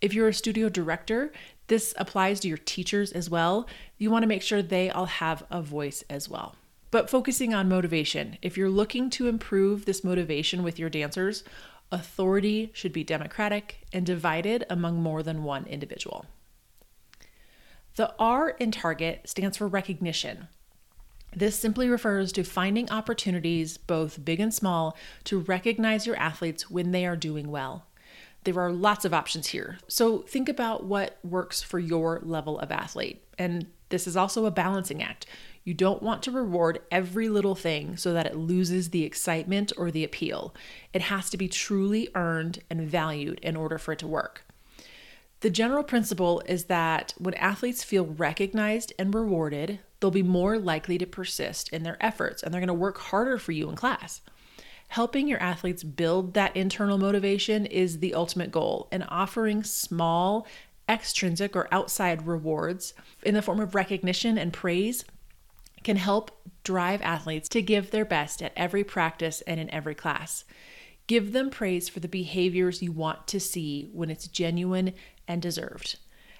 if 0.00 0.14
you're 0.14 0.28
a 0.28 0.34
studio 0.34 0.68
director, 0.68 1.32
this 1.68 1.94
applies 1.96 2.40
to 2.40 2.48
your 2.48 2.58
teachers 2.58 3.12
as 3.12 3.28
well. 3.28 3.68
You 3.98 4.10
want 4.10 4.22
to 4.22 4.28
make 4.28 4.42
sure 4.42 4.62
they 4.62 4.90
all 4.90 5.06
have 5.06 5.44
a 5.50 5.62
voice 5.62 6.04
as 6.08 6.28
well. 6.28 6.54
But 6.90 7.10
focusing 7.10 7.52
on 7.52 7.68
motivation, 7.68 8.38
if 8.42 8.56
you're 8.56 8.70
looking 8.70 9.10
to 9.10 9.28
improve 9.28 9.84
this 9.84 10.04
motivation 10.04 10.62
with 10.62 10.78
your 10.78 10.88
dancers, 10.88 11.42
authority 11.90 12.70
should 12.72 12.92
be 12.92 13.04
democratic 13.04 13.86
and 13.92 14.06
divided 14.06 14.64
among 14.70 15.02
more 15.02 15.22
than 15.22 15.42
one 15.42 15.66
individual. 15.66 16.26
The 17.96 18.14
R 18.18 18.50
in 18.50 18.70
Target 18.70 19.22
stands 19.28 19.56
for 19.56 19.66
recognition. 19.66 20.48
This 21.34 21.58
simply 21.58 21.88
refers 21.88 22.32
to 22.32 22.44
finding 22.44 22.90
opportunities, 22.90 23.76
both 23.76 24.24
big 24.24 24.40
and 24.40 24.54
small, 24.54 24.96
to 25.24 25.40
recognize 25.40 26.06
your 26.06 26.16
athletes 26.16 26.70
when 26.70 26.92
they 26.92 27.04
are 27.04 27.16
doing 27.16 27.50
well. 27.50 27.86
There 28.46 28.60
are 28.60 28.70
lots 28.70 29.04
of 29.04 29.12
options 29.12 29.48
here. 29.48 29.78
So 29.88 30.18
think 30.18 30.48
about 30.48 30.84
what 30.84 31.18
works 31.24 31.62
for 31.62 31.80
your 31.80 32.20
level 32.22 32.60
of 32.60 32.70
athlete. 32.70 33.24
And 33.36 33.66
this 33.88 34.06
is 34.06 34.16
also 34.16 34.46
a 34.46 34.52
balancing 34.52 35.02
act. 35.02 35.26
You 35.64 35.74
don't 35.74 36.00
want 36.00 36.22
to 36.22 36.30
reward 36.30 36.78
every 36.92 37.28
little 37.28 37.56
thing 37.56 37.96
so 37.96 38.12
that 38.12 38.24
it 38.24 38.36
loses 38.36 38.90
the 38.90 39.02
excitement 39.02 39.72
or 39.76 39.90
the 39.90 40.04
appeal. 40.04 40.54
It 40.92 41.02
has 41.02 41.28
to 41.30 41.36
be 41.36 41.48
truly 41.48 42.08
earned 42.14 42.60
and 42.70 42.82
valued 42.82 43.40
in 43.40 43.56
order 43.56 43.78
for 43.78 43.92
it 43.92 43.98
to 43.98 44.06
work. 44.06 44.44
The 45.40 45.50
general 45.50 45.82
principle 45.82 46.40
is 46.46 46.66
that 46.66 47.14
when 47.18 47.34
athletes 47.34 47.82
feel 47.82 48.06
recognized 48.06 48.92
and 48.96 49.12
rewarded, 49.12 49.80
they'll 49.98 50.12
be 50.12 50.22
more 50.22 50.56
likely 50.56 50.98
to 50.98 51.06
persist 51.06 51.68
in 51.72 51.82
their 51.82 51.96
efforts 52.00 52.44
and 52.44 52.54
they're 52.54 52.60
going 52.60 52.68
to 52.68 52.74
work 52.74 52.98
harder 52.98 53.38
for 53.38 53.50
you 53.50 53.68
in 53.68 53.74
class. 53.74 54.20
Helping 54.88 55.28
your 55.28 55.42
athletes 55.42 55.82
build 55.82 56.34
that 56.34 56.56
internal 56.56 56.98
motivation 56.98 57.66
is 57.66 57.98
the 57.98 58.14
ultimate 58.14 58.50
goal, 58.50 58.88
and 58.90 59.04
offering 59.08 59.62
small, 59.62 60.46
extrinsic, 60.88 61.56
or 61.56 61.68
outside 61.72 62.26
rewards 62.26 62.94
in 63.22 63.34
the 63.34 63.42
form 63.42 63.60
of 63.60 63.74
recognition 63.74 64.38
and 64.38 64.52
praise 64.52 65.04
can 65.82 65.96
help 65.96 66.30
drive 66.64 67.00
athletes 67.02 67.48
to 67.48 67.62
give 67.62 67.90
their 67.90 68.04
best 68.04 68.42
at 68.42 68.52
every 68.56 68.82
practice 68.82 69.40
and 69.42 69.60
in 69.60 69.70
every 69.70 69.94
class. 69.94 70.44
Give 71.06 71.32
them 71.32 71.50
praise 71.50 71.88
for 71.88 72.00
the 72.00 72.08
behaviors 72.08 72.82
you 72.82 72.90
want 72.90 73.28
to 73.28 73.38
see 73.38 73.88
when 73.92 74.10
it's 74.10 74.26
genuine 74.26 74.94
and 75.28 75.40
deserved. 75.40 75.98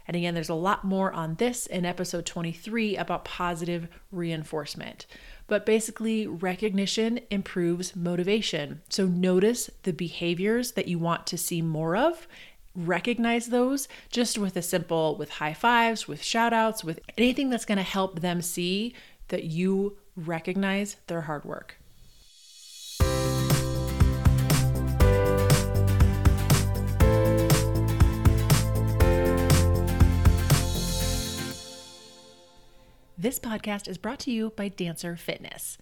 And 0.08 0.16
again, 0.16 0.34
there's 0.34 0.48
a 0.48 0.54
lot 0.54 0.84
more 0.84 1.12
on 1.12 1.36
this 1.36 1.66
in 1.66 1.84
episode 1.84 2.26
23 2.26 2.96
about 2.96 3.24
positive 3.24 3.88
reinforcement. 4.10 5.06
But 5.48 5.64
basically, 5.64 6.26
recognition 6.26 7.20
improves 7.30 7.94
motivation. 7.94 8.82
So 8.88 9.06
notice 9.06 9.70
the 9.84 9.92
behaviors 9.92 10.72
that 10.72 10.88
you 10.88 10.98
want 10.98 11.26
to 11.28 11.38
see 11.38 11.62
more 11.62 11.96
of. 11.96 12.26
Recognize 12.74 13.46
those 13.46 13.88
just 14.10 14.38
with 14.38 14.56
a 14.56 14.62
simple, 14.62 15.16
with 15.16 15.30
high 15.30 15.54
fives, 15.54 16.08
with 16.08 16.22
shout 16.22 16.52
outs, 16.52 16.82
with 16.82 17.00
anything 17.16 17.48
that's 17.48 17.64
going 17.64 17.78
to 17.78 17.84
help 17.84 18.20
them 18.20 18.42
see 18.42 18.94
that 19.28 19.44
you 19.44 19.96
recognize 20.16 20.96
their 21.06 21.22
hard 21.22 21.44
work. 21.44 21.76
This 33.26 33.40
podcast 33.40 33.88
is 33.88 33.98
brought 33.98 34.20
to 34.20 34.30
you 34.30 34.52
by 34.54 34.68
Dancer 34.68 35.16
Fitness. 35.16 35.78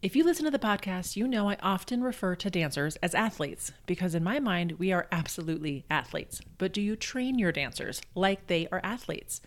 If 0.00 0.14
you 0.14 0.22
listen 0.22 0.44
to 0.44 0.50
the 0.52 0.60
podcast, 0.60 1.16
you 1.16 1.26
know 1.26 1.50
I 1.50 1.56
often 1.60 2.04
refer 2.04 2.36
to 2.36 2.48
dancers 2.48 2.94
as 3.02 3.16
athletes 3.16 3.72
because, 3.84 4.14
in 4.14 4.22
my 4.22 4.38
mind, 4.38 4.78
we 4.78 4.92
are 4.92 5.08
absolutely 5.10 5.84
athletes. 5.90 6.40
But 6.56 6.72
do 6.72 6.80
you 6.80 6.94
train 6.94 7.36
your 7.36 7.50
dancers 7.50 8.00
like 8.14 8.46
they 8.46 8.68
are 8.70 8.80
athletes? 8.84 9.40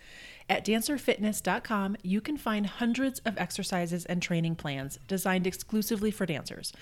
At 0.50 0.64
dancerfitness.com, 0.64 1.98
you 2.02 2.22
can 2.22 2.38
find 2.38 2.66
hundreds 2.66 3.20
of 3.20 3.36
exercises 3.36 4.06
and 4.06 4.22
training 4.22 4.56
plans 4.56 4.98
designed 5.06 5.46
exclusively 5.46 6.10
for 6.10 6.24
dancers. 6.24 6.72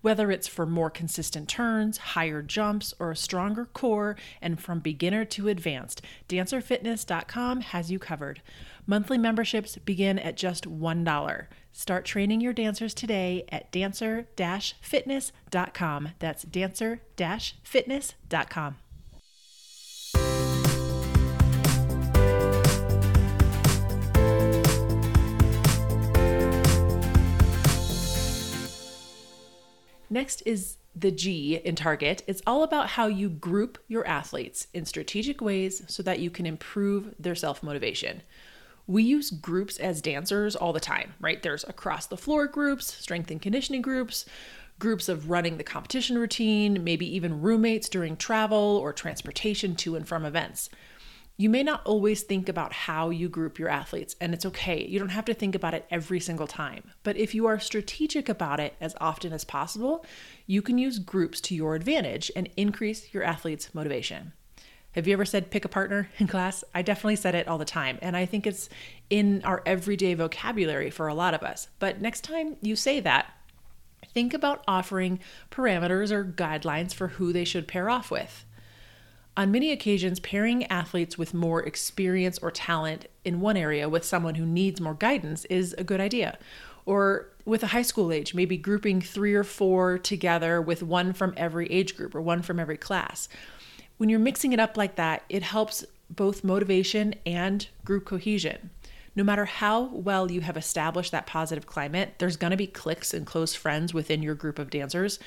Whether 0.00 0.30
it's 0.30 0.46
for 0.46 0.64
more 0.64 0.90
consistent 0.90 1.48
turns, 1.48 1.98
higher 1.98 2.40
jumps, 2.40 2.94
or 3.00 3.10
a 3.10 3.16
stronger 3.16 3.64
core, 3.66 4.16
and 4.40 4.60
from 4.60 4.78
beginner 4.78 5.24
to 5.24 5.48
advanced, 5.48 6.02
dancerfitness.com 6.28 7.62
has 7.62 7.90
you 7.90 7.98
covered. 7.98 8.42
Monthly 8.86 9.18
memberships 9.18 9.76
begin 9.78 10.20
at 10.20 10.36
just 10.36 10.68
$1. 10.70 11.46
Start 11.72 12.04
training 12.04 12.40
your 12.40 12.52
dancers 12.52 12.94
today 12.94 13.44
at 13.50 13.72
dancer 13.72 14.28
fitness.com. 14.80 16.10
That's 16.20 16.44
dancer 16.44 17.02
Next 30.16 30.42
is 30.46 30.78
the 30.94 31.10
G 31.10 31.56
in 31.56 31.76
Target. 31.76 32.22
It's 32.26 32.40
all 32.46 32.62
about 32.62 32.88
how 32.88 33.06
you 33.06 33.28
group 33.28 33.76
your 33.86 34.06
athletes 34.06 34.66
in 34.72 34.86
strategic 34.86 35.42
ways 35.42 35.82
so 35.88 36.02
that 36.04 36.20
you 36.20 36.30
can 36.30 36.46
improve 36.46 37.14
their 37.18 37.34
self 37.34 37.62
motivation. 37.62 38.22
We 38.86 39.02
use 39.02 39.30
groups 39.30 39.76
as 39.76 40.00
dancers 40.00 40.56
all 40.56 40.72
the 40.72 40.80
time, 40.80 41.12
right? 41.20 41.42
There's 41.42 41.64
across 41.64 42.06
the 42.06 42.16
floor 42.16 42.46
groups, 42.46 42.94
strength 42.94 43.30
and 43.30 43.42
conditioning 43.42 43.82
groups, 43.82 44.24
groups 44.78 45.10
of 45.10 45.28
running 45.28 45.58
the 45.58 45.64
competition 45.64 46.16
routine, 46.16 46.82
maybe 46.82 47.14
even 47.14 47.42
roommates 47.42 47.90
during 47.90 48.16
travel 48.16 48.80
or 48.82 48.94
transportation 48.94 49.76
to 49.76 49.96
and 49.96 50.08
from 50.08 50.24
events. 50.24 50.70
You 51.38 51.50
may 51.50 51.62
not 51.62 51.82
always 51.84 52.22
think 52.22 52.48
about 52.48 52.72
how 52.72 53.10
you 53.10 53.28
group 53.28 53.58
your 53.58 53.68
athletes, 53.68 54.16
and 54.22 54.32
it's 54.32 54.46
okay. 54.46 54.86
You 54.86 54.98
don't 54.98 55.10
have 55.10 55.26
to 55.26 55.34
think 55.34 55.54
about 55.54 55.74
it 55.74 55.86
every 55.90 56.18
single 56.18 56.46
time. 56.46 56.84
But 57.02 57.18
if 57.18 57.34
you 57.34 57.44
are 57.44 57.58
strategic 57.58 58.30
about 58.30 58.58
it 58.58 58.74
as 58.80 58.94
often 59.02 59.34
as 59.34 59.44
possible, 59.44 60.06
you 60.46 60.62
can 60.62 60.78
use 60.78 60.98
groups 60.98 61.42
to 61.42 61.54
your 61.54 61.74
advantage 61.74 62.30
and 62.34 62.48
increase 62.56 63.12
your 63.12 63.22
athletes' 63.22 63.74
motivation. 63.74 64.32
Have 64.92 65.06
you 65.06 65.12
ever 65.12 65.26
said 65.26 65.50
pick 65.50 65.66
a 65.66 65.68
partner 65.68 66.08
in 66.18 66.26
class? 66.26 66.64
I 66.74 66.80
definitely 66.80 67.16
said 67.16 67.34
it 67.34 67.48
all 67.48 67.58
the 67.58 67.66
time, 67.66 67.98
and 68.00 68.16
I 68.16 68.24
think 68.24 68.46
it's 68.46 68.70
in 69.10 69.42
our 69.44 69.62
everyday 69.66 70.14
vocabulary 70.14 70.88
for 70.88 71.06
a 71.06 71.14
lot 71.14 71.34
of 71.34 71.42
us. 71.42 71.68
But 71.78 72.00
next 72.00 72.22
time 72.22 72.56
you 72.62 72.76
say 72.76 73.00
that, 73.00 73.30
think 74.14 74.32
about 74.32 74.64
offering 74.66 75.20
parameters 75.50 76.10
or 76.10 76.24
guidelines 76.24 76.94
for 76.94 77.08
who 77.08 77.34
they 77.34 77.44
should 77.44 77.68
pair 77.68 77.90
off 77.90 78.10
with. 78.10 78.46
On 79.36 79.50
many 79.50 79.70
occasions, 79.70 80.18
pairing 80.18 80.64
athletes 80.66 81.18
with 81.18 81.34
more 81.34 81.62
experience 81.62 82.38
or 82.38 82.50
talent 82.50 83.06
in 83.24 83.40
one 83.40 83.56
area 83.56 83.88
with 83.88 84.04
someone 84.04 84.36
who 84.36 84.46
needs 84.46 84.80
more 84.80 84.94
guidance 84.94 85.44
is 85.46 85.74
a 85.74 85.84
good 85.84 86.00
idea. 86.00 86.38
Or 86.86 87.28
with 87.44 87.62
a 87.62 87.68
high 87.68 87.82
school 87.82 88.12
age, 88.12 88.34
maybe 88.34 88.56
grouping 88.56 89.02
three 89.02 89.34
or 89.34 89.44
four 89.44 89.98
together 89.98 90.62
with 90.62 90.82
one 90.82 91.12
from 91.12 91.34
every 91.36 91.70
age 91.70 91.96
group 91.96 92.14
or 92.14 92.22
one 92.22 92.40
from 92.40 92.58
every 92.58 92.78
class. 92.78 93.28
When 93.98 94.08
you're 94.08 94.18
mixing 94.18 94.52
it 94.52 94.60
up 94.60 94.76
like 94.76 94.96
that, 94.96 95.24
it 95.28 95.42
helps 95.42 95.84
both 96.08 96.44
motivation 96.44 97.14
and 97.26 97.68
group 97.84 98.04
cohesion. 98.06 98.70
No 99.14 99.24
matter 99.24 99.44
how 99.44 99.84
well 99.84 100.30
you 100.30 100.42
have 100.42 100.56
established 100.56 101.12
that 101.12 101.26
positive 101.26 101.66
climate, 101.66 102.14
there's 102.18 102.36
going 102.36 102.52
to 102.52 102.56
be 102.56 102.66
cliques 102.66 103.12
and 103.12 103.26
close 103.26 103.54
friends 103.54 103.92
within 103.92 104.22
your 104.22 104.34
group 104.34 104.58
of 104.58 104.70
dancers. 104.70 105.18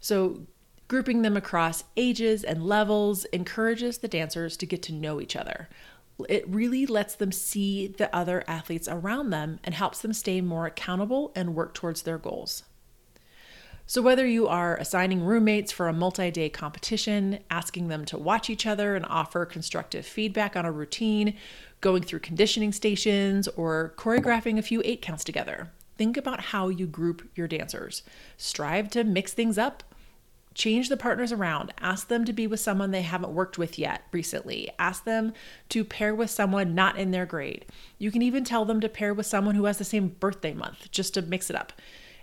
So, 0.00 0.46
Grouping 0.92 1.22
them 1.22 1.38
across 1.38 1.84
ages 1.96 2.44
and 2.44 2.66
levels 2.66 3.24
encourages 3.32 3.96
the 3.96 4.08
dancers 4.08 4.58
to 4.58 4.66
get 4.66 4.82
to 4.82 4.92
know 4.92 5.22
each 5.22 5.36
other. 5.36 5.70
It 6.28 6.46
really 6.46 6.84
lets 6.84 7.14
them 7.14 7.32
see 7.32 7.86
the 7.86 8.14
other 8.14 8.44
athletes 8.46 8.88
around 8.88 9.30
them 9.30 9.58
and 9.64 9.74
helps 9.74 10.02
them 10.02 10.12
stay 10.12 10.42
more 10.42 10.66
accountable 10.66 11.32
and 11.34 11.54
work 11.54 11.72
towards 11.72 12.02
their 12.02 12.18
goals. 12.18 12.64
So, 13.86 14.02
whether 14.02 14.26
you 14.26 14.46
are 14.48 14.76
assigning 14.76 15.24
roommates 15.24 15.72
for 15.72 15.88
a 15.88 15.94
multi 15.94 16.30
day 16.30 16.50
competition, 16.50 17.38
asking 17.50 17.88
them 17.88 18.04
to 18.04 18.18
watch 18.18 18.50
each 18.50 18.66
other 18.66 18.94
and 18.94 19.06
offer 19.06 19.46
constructive 19.46 20.04
feedback 20.04 20.56
on 20.56 20.66
a 20.66 20.70
routine, 20.72 21.38
going 21.80 22.02
through 22.02 22.20
conditioning 22.20 22.70
stations, 22.70 23.48
or 23.56 23.94
choreographing 23.96 24.58
a 24.58 24.62
few 24.62 24.82
eight 24.84 25.00
counts 25.00 25.24
together, 25.24 25.72
think 25.96 26.18
about 26.18 26.40
how 26.40 26.68
you 26.68 26.86
group 26.86 27.30
your 27.34 27.48
dancers. 27.48 28.02
Strive 28.36 28.90
to 28.90 29.04
mix 29.04 29.32
things 29.32 29.56
up 29.56 29.84
change 30.54 30.88
the 30.88 30.96
partners 30.96 31.32
around. 31.32 31.72
Ask 31.80 32.08
them 32.08 32.24
to 32.24 32.32
be 32.32 32.46
with 32.46 32.60
someone 32.60 32.90
they 32.90 33.02
haven't 33.02 33.32
worked 33.32 33.58
with 33.58 33.78
yet 33.78 34.02
recently. 34.12 34.70
Ask 34.78 35.04
them 35.04 35.32
to 35.70 35.84
pair 35.84 36.14
with 36.14 36.30
someone 36.30 36.74
not 36.74 36.98
in 36.98 37.10
their 37.10 37.26
grade. 37.26 37.66
You 37.98 38.10
can 38.10 38.22
even 38.22 38.44
tell 38.44 38.64
them 38.64 38.80
to 38.80 38.88
pair 38.88 39.14
with 39.14 39.26
someone 39.26 39.54
who 39.54 39.64
has 39.64 39.78
the 39.78 39.84
same 39.84 40.08
birthday 40.08 40.52
month 40.52 40.90
just 40.90 41.14
to 41.14 41.22
mix 41.22 41.50
it 41.50 41.56
up. 41.56 41.72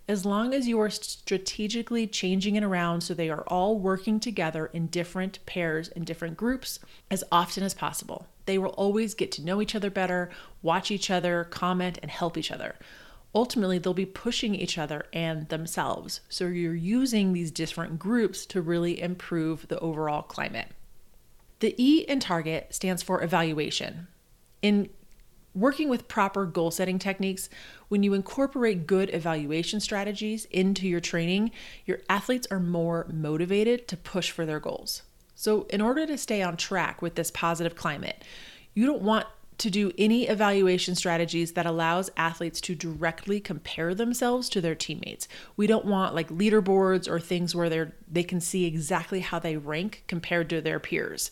As 0.08 0.26
long 0.26 0.56
as 0.56 0.68
you 0.68 0.80
are 0.82 0.90
strategically 0.90 2.08
changing 2.08 2.56
it 2.56 2.64
around 2.64 3.02
so 3.02 3.14
they 3.14 3.30
are 3.30 3.44
all 3.44 3.78
working 3.78 4.20
together 4.20 4.66
in 4.74 4.88
different 4.88 5.38
pairs 5.46 5.90
and 5.90 6.04
different 6.04 6.36
groups 6.36 6.80
as 7.12 7.24
often 7.32 7.64
as 7.64 7.76
possible, 7.76 8.26
they 8.48 8.58
will 8.58 8.72
always 8.72 9.14
get 9.14 9.32
to 9.34 9.44
know 9.44 9.62
each 9.62 9.76
other 9.76 9.92
better, 9.92 10.32
watch 10.64 10.90
each 10.90 11.12
other, 11.12 11.44
comment, 11.44 12.00
and 12.02 12.10
help 12.10 12.38
each 12.38 12.52
other 12.52 12.76
ultimately 13.34 13.78
they'll 13.78 13.94
be 13.94 14.06
pushing 14.06 14.56
each 14.56 14.78
other 14.78 15.06
and 15.14 15.48
themselves. 15.50 16.22
So 16.30 16.48
you're 16.48 16.74
using 16.74 17.34
these 17.34 17.52
different 17.52 18.00
groups 18.00 18.46
to 18.48 18.62
really 18.62 19.02
improve 19.02 19.68
the 19.68 19.80
overall 19.80 20.22
climate. 20.22 20.70
The 21.60 21.76
E 21.78 22.06
in 22.08 22.20
Target 22.20 22.68
stands 22.74 23.04
for 23.04 23.22
evaluation. 23.22 24.08
In 24.62 24.90
working 25.54 25.90
with 25.90 26.08
proper 26.08 26.46
goal 26.46 26.72
setting 26.72 27.00
techniques, 27.00 27.50
when 27.90 28.04
you 28.04 28.14
incorporate 28.14 28.88
good 28.88 29.14
evaluation 29.14 29.80
strategies 29.80 30.46
into 30.46 30.88
your 30.88 31.02
training, 31.02 31.52
your 31.86 32.00
athletes 32.10 32.48
are 32.50 32.60
more 32.60 33.08
motivated 33.12 33.88
to 33.90 33.98
push 33.98 34.32
for 34.32 34.46
their 34.46 34.60
goals. 34.60 35.04
So, 35.36 35.64
in 35.70 35.82
order 35.82 36.06
to 36.06 36.18
stay 36.18 36.42
on 36.42 36.58
track 36.58 37.02
with 37.02 37.16
this 37.16 37.32
positive 37.32 37.76
climate, 37.76 38.24
you 38.74 38.86
don't 38.86 39.02
want 39.02 39.26
to 39.60 39.70
do 39.70 39.92
any 39.98 40.28
evaluation 40.28 40.96
strategies 40.96 41.54
that 41.54 41.66
allows 41.66 42.10
athletes 42.18 42.60
to 42.62 42.76
directly 42.76 43.40
compare 43.40 43.94
themselves 43.94 44.50
to 44.50 44.62
their 44.62 44.76
teammates. 44.76 45.28
We 45.56 45.68
don't 45.68 45.86
want 45.86 46.16
like 46.16 46.30
leaderboards 46.30 47.10
or 47.10 47.20
things 47.20 47.54
where 47.54 47.70
they're 47.70 47.94
they 48.12 48.24
can 48.24 48.42
see 48.42 48.66
exactly 48.66 49.20
how 49.20 49.38
they 49.40 49.58
rank 49.58 50.04
compared 50.08 50.50
to 50.50 50.62
their 50.62 50.80
peers. 50.80 51.30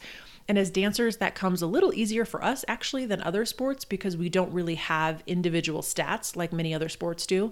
And 0.48 0.57
as 0.57 0.69
dancers, 0.69 1.17
that 1.17 1.36
comes 1.36 1.62
a 1.62 1.67
little 1.67 1.93
easier 1.93 2.24
for 2.24 2.43
us 2.43 2.63
actually 2.67 3.05
than 3.05 3.22
other 3.22 3.46
sports 3.46 3.84
because 3.84 4.15
we 4.15 4.29
don't 4.29 4.53
really 4.53 4.75
have 4.75 5.24
individual 5.27 5.81
stats 5.81 6.36
like 6.36 6.53
many 6.53 6.74
other 6.74 6.89
sports 6.89 7.25
do. 7.25 7.51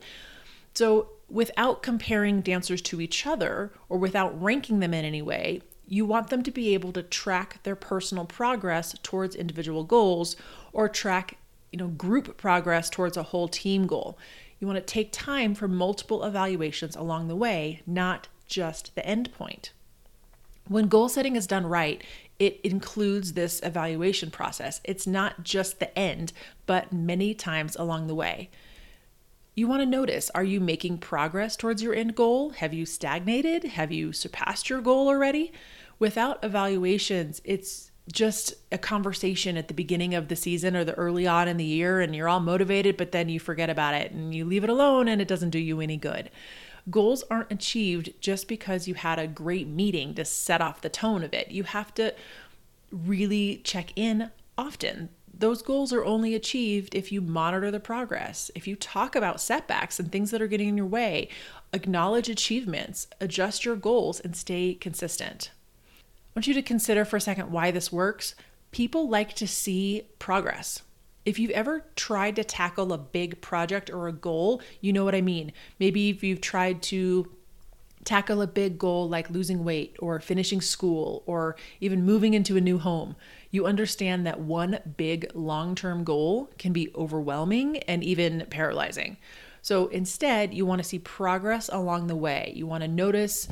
So, 0.73 1.09
without 1.29 1.81
comparing 1.81 2.41
dancers 2.41 2.81
to 2.83 3.01
each 3.01 3.25
other 3.25 3.71
or 3.89 3.97
without 3.97 4.39
ranking 4.41 4.79
them 4.79 4.93
in 4.93 5.03
any 5.03 5.21
way, 5.21 5.61
you 5.87 6.05
want 6.05 6.29
them 6.29 6.43
to 6.43 6.51
be 6.51 6.73
able 6.73 6.91
to 6.93 7.03
track 7.03 7.61
their 7.63 7.75
personal 7.75 8.25
progress 8.25 8.95
towards 9.03 9.35
individual 9.35 9.83
goals 9.83 10.35
or 10.73 10.89
track 10.89 11.37
you 11.71 11.79
know 11.79 11.87
group 11.87 12.37
progress 12.37 12.89
towards 12.89 13.17
a 13.17 13.23
whole 13.23 13.47
team 13.47 13.87
goal. 13.87 14.17
You 14.59 14.67
want 14.67 14.77
to 14.77 14.93
take 14.93 15.11
time 15.11 15.53
for 15.53 15.67
multiple 15.67 16.23
evaluations 16.23 16.95
along 16.95 17.27
the 17.27 17.35
way 17.35 17.81
not 17.85 18.27
just 18.47 18.95
the 18.95 19.05
end 19.05 19.33
point. 19.33 19.71
When 20.67 20.87
goal 20.87 21.09
setting 21.09 21.35
is 21.35 21.47
done 21.47 21.65
right 21.65 22.03
it 22.37 22.59
includes 22.63 23.31
this 23.31 23.61
evaluation 23.63 24.29
process. 24.29 24.81
It's 24.83 25.07
not 25.07 25.43
just 25.43 25.79
the 25.79 25.97
end 25.97 26.33
but 26.65 26.91
many 26.91 27.33
times 27.33 27.75
along 27.75 28.07
the 28.07 28.15
way 28.15 28.49
you 29.55 29.67
want 29.67 29.81
to 29.81 29.85
notice 29.85 30.29
are 30.35 30.43
you 30.43 30.59
making 30.59 30.97
progress 30.97 31.55
towards 31.55 31.81
your 31.81 31.95
end 31.95 32.15
goal? 32.15 32.51
Have 32.51 32.73
you 32.73 32.85
stagnated? 32.85 33.63
Have 33.63 33.91
you 33.91 34.11
surpassed 34.11 34.69
your 34.69 34.81
goal 34.81 35.07
already? 35.07 35.53
Without 35.97 36.43
evaluations, 36.43 37.41
it's 37.45 37.89
just 38.11 38.53
a 38.71 38.77
conversation 38.77 39.57
at 39.57 39.67
the 39.67 39.73
beginning 39.73 40.13
of 40.13 40.27
the 40.27 40.35
season 40.35 40.75
or 40.75 40.83
the 40.83 40.93
early 40.93 41.25
on 41.25 41.47
in 41.47 41.57
the 41.57 41.63
year, 41.63 42.01
and 42.01 42.15
you're 42.15 42.29
all 42.29 42.41
motivated, 42.41 42.97
but 42.97 43.11
then 43.11 43.29
you 43.29 43.39
forget 43.39 43.69
about 43.69 43.95
it 43.95 44.11
and 44.11 44.35
you 44.35 44.45
leave 44.45 44.63
it 44.63 44.69
alone 44.69 45.07
and 45.07 45.21
it 45.21 45.27
doesn't 45.27 45.49
do 45.49 45.59
you 45.59 45.79
any 45.79 45.97
good. 45.97 46.29
Goals 46.89 47.23
aren't 47.31 47.51
achieved 47.51 48.13
just 48.19 48.47
because 48.47 48.87
you 48.87 48.93
had 48.93 49.17
a 49.17 49.25
great 49.25 49.67
meeting 49.67 50.13
to 50.15 50.25
set 50.25 50.61
off 50.61 50.81
the 50.81 50.89
tone 50.89 51.23
of 51.23 51.33
it. 51.33 51.49
You 51.49 51.63
have 51.63 51.93
to 51.95 52.13
really 52.91 53.61
check 53.63 53.91
in 53.95 54.29
often 54.57 55.09
those 55.37 55.61
goals 55.61 55.91
are 55.91 56.05
only 56.05 56.33
achieved 56.33 56.95
if 56.95 57.11
you 57.11 57.21
monitor 57.21 57.71
the 57.71 57.79
progress, 57.79 58.49
if 58.55 58.67
you 58.67 58.75
talk 58.75 59.15
about 59.15 59.41
setbacks 59.41 59.99
and 59.99 60.11
things 60.11 60.31
that 60.31 60.41
are 60.41 60.47
getting 60.47 60.69
in 60.69 60.77
your 60.77 60.85
way, 60.85 61.29
acknowledge 61.73 62.29
achievements, 62.29 63.07
adjust 63.19 63.65
your 63.65 63.75
goals, 63.75 64.19
and 64.19 64.35
stay 64.35 64.73
consistent. 64.73 65.51
I 65.99 66.39
want 66.39 66.47
you 66.47 66.53
to 66.53 66.61
consider 66.61 67.05
for 67.05 67.17
a 67.17 67.21
second 67.21 67.51
why 67.51 67.71
this 67.71 67.91
works. 67.91 68.35
People 68.71 69.09
like 69.09 69.33
to 69.35 69.47
see 69.47 70.03
progress. 70.19 70.81
If 71.25 71.39
you've 71.39 71.51
ever 71.51 71.85
tried 71.95 72.35
to 72.35 72.43
tackle 72.43 72.93
a 72.93 72.97
big 72.97 73.41
project 73.41 73.89
or 73.89 74.07
a 74.07 74.13
goal, 74.13 74.61
you 74.79 74.93
know 74.93 75.03
what 75.03 75.15
I 75.15 75.21
mean. 75.21 75.53
Maybe 75.79 76.09
if 76.09 76.23
you've 76.23 76.41
tried 76.41 76.81
to 76.83 77.31
tackle 78.03 78.41
a 78.41 78.47
big 78.47 78.77
goal 78.77 79.09
like 79.09 79.29
losing 79.31 79.63
weight 79.63 79.95
or 79.99 80.19
finishing 80.19 80.61
school 80.61 81.23
or 81.25 81.55
even 81.81 82.05
moving 82.05 82.35
into 82.35 82.55
a 82.55 82.61
new 82.61 82.77
home, 82.77 83.15
you 83.55 83.65
understand 83.65 84.27
that 84.27 84.39
one 84.39 84.79
big 84.97 85.31
long 85.33 85.73
term 85.73 86.03
goal 86.03 86.51
can 86.57 86.73
be 86.73 86.91
overwhelming 86.93 87.77
and 87.77 88.03
even 88.03 88.45
paralyzing. 88.49 89.17
So 89.61 89.87
instead, 89.87 90.53
you 90.53 90.65
want 90.65 90.79
to 90.79 90.87
see 90.87 90.99
progress 90.99 91.69
along 91.71 92.05
the 92.07 92.15
way. 92.15 92.53
You 92.55 92.67
want 92.67 92.83
to 92.83 92.87
notice 92.87 93.47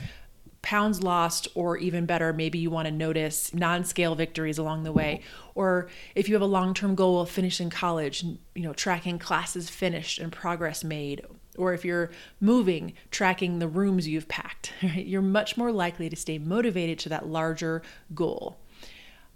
pounds 0.62 1.04
lost, 1.04 1.48
or 1.56 1.78
even 1.78 2.06
better, 2.06 2.34
maybe 2.34 2.58
you 2.58 2.70
want 2.70 2.88
to 2.88 2.92
notice 2.92 3.54
non 3.54 3.84
scale 3.84 4.16
victories 4.16 4.58
along 4.58 4.84
the 4.84 4.92
way. 4.92 5.22
Or 5.56 5.90
if 6.16 6.28
you 6.28 6.36
have 6.36 6.42
a 6.42 6.48
long 6.48 6.74
term 6.74 6.96
goal 6.96 7.22
of 7.22 7.30
finishing 7.30 7.70
college, 7.70 8.24
you 8.24 8.64
know, 8.64 8.74
tracking 8.74 9.20
classes 9.20 9.70
finished 9.70 10.20
and 10.20 10.32
progress 10.32 10.84
made. 10.84 11.26
Or 11.58 11.74
if 11.74 11.86
you're 11.86 12.10
moving, 12.42 12.94
tracking 13.12 13.60
the 13.60 13.68
rooms 13.68 14.08
you've 14.08 14.28
packed, 14.28 14.74
right? 14.84 15.06
You're 15.06 15.22
much 15.22 15.56
more 15.56 15.72
likely 15.72 16.10
to 16.10 16.16
stay 16.16 16.40
motivated 16.40 16.98
to 17.00 17.10
that 17.10 17.28
larger 17.28 17.84
goal. 18.16 18.58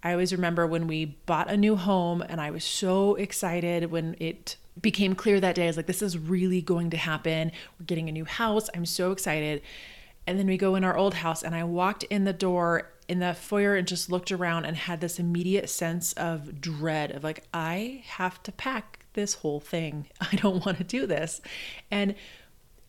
I 0.03 0.11
always 0.11 0.31
remember 0.31 0.65
when 0.67 0.87
we 0.87 1.05
bought 1.25 1.49
a 1.49 1.57
new 1.57 1.75
home 1.75 2.21
and 2.21 2.39
I 2.39 2.51
was 2.51 2.63
so 2.63 3.15
excited 3.15 3.91
when 3.91 4.15
it 4.19 4.57
became 4.81 5.15
clear 5.15 5.39
that 5.39 5.55
day. 5.55 5.63
I 5.63 5.67
was 5.67 5.77
like, 5.77 5.87
this 5.87 6.01
is 6.01 6.17
really 6.17 6.61
going 6.61 6.89
to 6.91 6.97
happen. 6.97 7.51
We're 7.79 7.85
getting 7.85 8.09
a 8.09 8.11
new 8.11 8.25
house. 8.25 8.69
I'm 8.75 8.85
so 8.85 9.11
excited. 9.11 9.61
And 10.25 10.37
then 10.37 10.47
we 10.47 10.57
go 10.57 10.75
in 10.75 10.83
our 10.83 10.97
old 10.97 11.13
house, 11.13 11.41
and 11.41 11.55
I 11.55 11.63
walked 11.63 12.03
in 12.03 12.25
the 12.25 12.33
door 12.33 12.91
in 13.07 13.19
the 13.19 13.33
foyer 13.33 13.75
and 13.75 13.87
just 13.87 14.11
looked 14.11 14.29
around 14.31 14.65
and 14.65 14.75
had 14.75 14.99
this 14.99 15.19
immediate 15.19 15.69
sense 15.69 16.11
of 16.13 16.59
dread 16.59 17.11
of 17.11 17.23
like, 17.23 17.45
I 17.53 18.03
have 18.05 18.43
to 18.43 18.51
pack 18.51 19.05
this 19.13 19.35
whole 19.35 19.61
thing. 19.61 20.07
I 20.21 20.35
don't 20.35 20.65
want 20.65 20.79
to 20.79 20.83
do 20.83 21.07
this. 21.07 21.39
And 21.89 22.15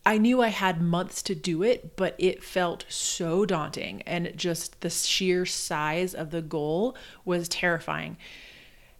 I 0.09 0.17
knew 0.17 0.41
I 0.41 0.47
had 0.47 0.81
months 0.81 1.21
to 1.21 1.35
do 1.35 1.61
it, 1.61 1.95
but 1.95 2.15
it 2.17 2.43
felt 2.43 2.83
so 2.89 3.45
daunting. 3.45 4.01
And 4.07 4.33
just 4.35 4.81
the 4.81 4.89
sheer 4.89 5.45
size 5.45 6.15
of 6.15 6.31
the 6.31 6.41
goal 6.41 6.97
was 7.25 7.47
terrifying. 7.47 8.17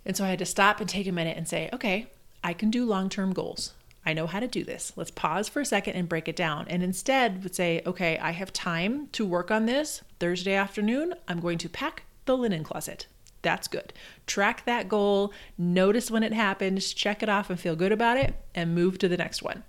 And 0.06 0.16
so 0.16 0.24
I 0.24 0.30
had 0.30 0.38
to 0.38 0.46
stop 0.46 0.80
and 0.80 0.88
take 0.88 1.08
a 1.08 1.12
minute 1.12 1.36
and 1.36 1.48
say, 1.48 1.68
okay, 1.74 2.12
I 2.44 2.54
can 2.54 2.70
do 2.70 2.86
long 2.86 3.10
term 3.10 3.34
goals. 3.34 3.74
I 4.06 4.13
know 4.13 4.28
how 4.28 4.39
to 4.39 4.48
do 4.48 4.63
this. 4.63 4.94
Let's 4.96 5.10
pause 5.10 5.50
for 5.50 5.62
a 5.62 5.66
second 5.66 5.96
and 5.96 6.08
break 6.08 6.28
it 6.28 6.36
down. 6.36 6.68
And 6.68 6.84
instead, 6.84 7.42
would 7.42 7.56
say, 7.56 7.82
okay, 7.88 8.20
I 8.20 8.30
have 8.30 8.54
time 8.54 9.08
to 9.13 9.25
work 9.25 9.50
on 9.50 9.66
this 9.66 10.04
Thursday 10.20 10.54
afternoon. 10.54 11.16
I'm 11.28 11.39
going 11.39 11.58
to 11.58 11.70
pack 11.70 12.04
the 12.25 12.38
linen 12.38 12.63
closet. 12.63 13.08
That's 13.42 13.68
good. 13.68 13.94
Track 14.28 14.63
that 14.66 14.88
goal, 14.88 15.34
notice 15.58 16.12
when 16.12 16.22
it 16.22 16.34
happens, 16.34 16.94
check 16.94 17.24
it 17.24 17.30
off 17.30 17.50
and 17.50 17.60
feel 17.60 17.75
good 17.75 17.92
about 17.92 18.18
it, 18.18 18.36
and 18.54 18.75
move 18.75 19.00
to 19.00 19.08
the 19.08 19.18
next 19.18 19.42
one. 19.42 19.63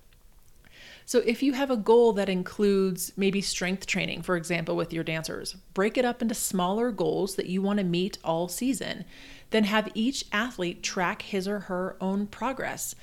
So, 1.11 1.19
if 1.27 1.43
you 1.43 1.55
have 1.55 1.73
a 1.73 1.77
goal 1.77 2.13
that 2.13 2.29
includes 2.29 3.13
maybe 3.17 3.41
strength 3.41 3.85
training, 3.85 4.23
for 4.23 4.37
example, 4.37 4.77
with 4.77 4.93
your 4.93 5.03
dancers, 5.03 5.57
break 5.75 5.99
it 5.99 6.05
up 6.05 6.23
into 6.23 6.37
smaller 6.37 6.93
goals 6.93 7.35
that 7.35 7.47
you 7.47 7.61
want 7.61 7.81
to 7.81 7.85
meet 7.85 8.19
all 8.23 8.47
season. 8.47 9.05
Then 9.51 9.65
have 9.65 9.91
each 9.95 10.25
athlete 10.31 10.85
track 10.85 11.23
his 11.23 11.49
or 11.49 11.59
her 11.59 11.97
own 12.01 12.29
progress. 12.29 12.95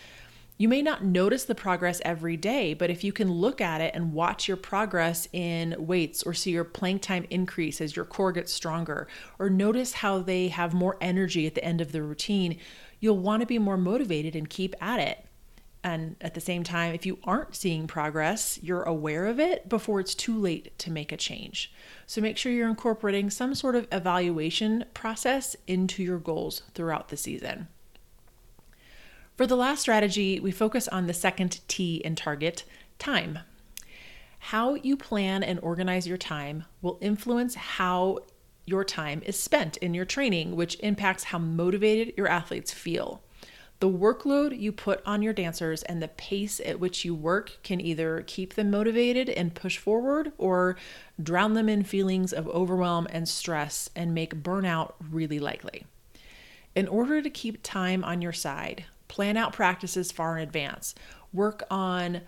You 0.58 0.70
may 0.70 0.82
not 0.82 1.04
notice 1.04 1.44
the 1.44 1.54
progress 1.54 2.00
every 2.06 2.38
day, 2.38 2.74
but 2.74 2.90
if 2.90 3.04
you 3.04 3.12
can 3.12 3.30
look 3.30 3.60
at 3.60 3.82
it 3.82 3.94
and 3.94 4.14
watch 4.14 4.48
your 4.48 4.56
progress 4.56 5.28
in 5.34 5.76
weights 5.78 6.24
or 6.24 6.34
see 6.34 6.52
your 6.52 6.64
plank 6.64 7.02
time 7.02 7.26
increase 7.30 7.82
as 7.82 7.98
your 7.98 8.06
core 8.06 8.32
gets 8.32 8.54
stronger, 8.54 9.10
or 9.38 9.50
notice 9.50 9.92
how 9.92 10.20
they 10.20 10.48
have 10.48 10.74
more 10.74 10.96
energy 11.02 11.46
at 11.46 11.56
the 11.56 11.66
end 11.66 11.82
of 11.82 11.92
the 11.92 12.02
routine, 12.02 12.58
you'll 13.02 13.18
want 13.18 13.42
to 13.42 13.46
be 13.46 13.60
more 13.60 13.76
motivated 13.76 14.34
and 14.34 14.50
keep 14.50 14.76
at 14.80 15.02
it. 15.02 15.27
And 15.88 16.18
at 16.20 16.34
the 16.34 16.42
same 16.42 16.66
time, 16.66 16.94
if 16.94 17.06
you 17.06 17.18
aren't 17.24 17.56
seeing 17.56 17.88
progress, 17.88 18.60
you're 18.62 18.84
aware 18.84 19.26
of 19.26 19.40
it 19.40 19.70
before 19.70 20.02
it's 20.02 20.14
too 20.14 20.38
late 20.38 20.78
to 20.80 20.92
make 20.92 21.14
a 21.14 21.18
change. 21.18 21.72
So 22.06 22.20
make 22.20 22.36
sure 22.36 22.52
you're 22.52 22.68
incorporating 22.68 23.30
some 23.30 23.56
sort 23.56 23.78
of 23.78 23.88
evaluation 23.90 24.84
process 24.94 25.56
into 25.66 26.04
your 26.04 26.18
goals 26.20 26.64
throughout 26.74 27.08
the 27.08 27.16
season. 27.16 27.70
For 29.38 29.48
the 29.48 29.56
last 29.56 29.80
strategy, 29.80 30.42
we 30.42 30.52
focus 30.52 30.90
on 30.90 31.08
the 31.08 31.14
second 31.14 31.62
T 31.70 32.02
in 32.04 32.18
target 32.18 32.66
time. 33.00 33.40
How 34.40 34.74
you 34.74 34.98
plan 34.98 35.42
and 35.42 35.58
organize 35.62 36.06
your 36.06 36.18
time 36.18 36.66
will 36.82 36.98
influence 37.00 37.56
how 37.56 38.20
your 38.66 38.84
time 38.84 39.22
is 39.26 39.40
spent 39.40 39.78
in 39.78 39.94
your 39.94 40.04
training, 40.04 40.58
which 40.58 40.78
impacts 40.82 41.24
how 41.24 41.40
motivated 41.40 42.14
your 42.18 42.28
athletes 42.28 42.74
feel. 42.74 43.24
The 43.80 43.90
workload 43.90 44.60
you 44.60 44.72
put 44.72 45.02
on 45.06 45.22
your 45.22 45.34
dancers 45.34 45.84
and 45.84 46.02
the 46.02 46.08
pace 46.08 46.60
at 46.66 46.80
which 46.80 47.06
you 47.06 47.14
work 47.14 47.60
can 47.62 47.80
either 47.80 48.24
keep 48.26 48.56
them 48.56 48.72
motivated 48.72 49.30
and 49.30 49.54
push 49.54 49.78
forward 49.78 50.32
or 50.38 50.78
drown 51.22 51.54
them 51.54 51.70
in 51.70 51.84
feelings 51.84 52.34
of 52.34 52.48
overwhelm 52.48 53.08
and 53.12 53.30
stress 53.30 53.90
and 53.96 54.16
make 54.16 54.42
burnout 54.42 54.94
really 55.12 55.40
likely. 55.40 55.86
In 56.76 56.88
order 56.88 57.22
to 57.22 57.30
keep 57.30 57.62
time 57.62 58.04
on 58.04 58.22
your 58.22 58.34
side, 58.34 58.86
plan 59.08 59.38
out 59.38 59.54
practices 59.54 60.12
far 60.12 60.38
in 60.38 60.44
advance 60.44 60.96
work 61.34 61.64
on 61.70 62.22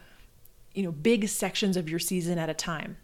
you 0.74 0.84
know 0.84 0.92
big 0.92 1.28
sections 1.28 1.78
of 1.78 1.90
your 1.90 2.00
season 2.00 2.38
at 2.38 2.50
a 2.50 2.54
time 2.54 2.98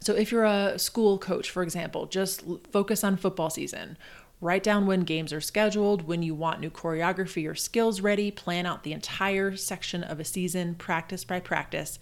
so 0.00 0.14
if 0.14 0.32
you're 0.32 0.44
a 0.44 0.78
school 0.78 1.18
coach 1.18 1.50
for 1.50 1.62
example 1.62 2.06
just 2.06 2.42
focus 2.70 3.02
on 3.04 3.16
football 3.16 3.50
season 3.50 3.96
write 4.42 4.62
down 4.62 4.86
when 4.86 5.00
games 5.00 5.32
are 5.32 5.40
scheduled 5.40 6.02
when 6.02 6.22
you 6.22 6.34
want 6.34 6.60
new 6.60 6.68
choreography 6.68 7.48
or 7.48 7.54
skills 7.54 8.02
ready 8.02 8.30
plan 8.30 8.66
out 8.66 8.82
the 8.82 8.92
entire 8.92 9.56
section 9.56 10.04
of 10.04 10.20
a 10.20 10.24
season 10.24 10.74
practice 10.74 11.24
by 11.24 11.40
practice 11.40 11.98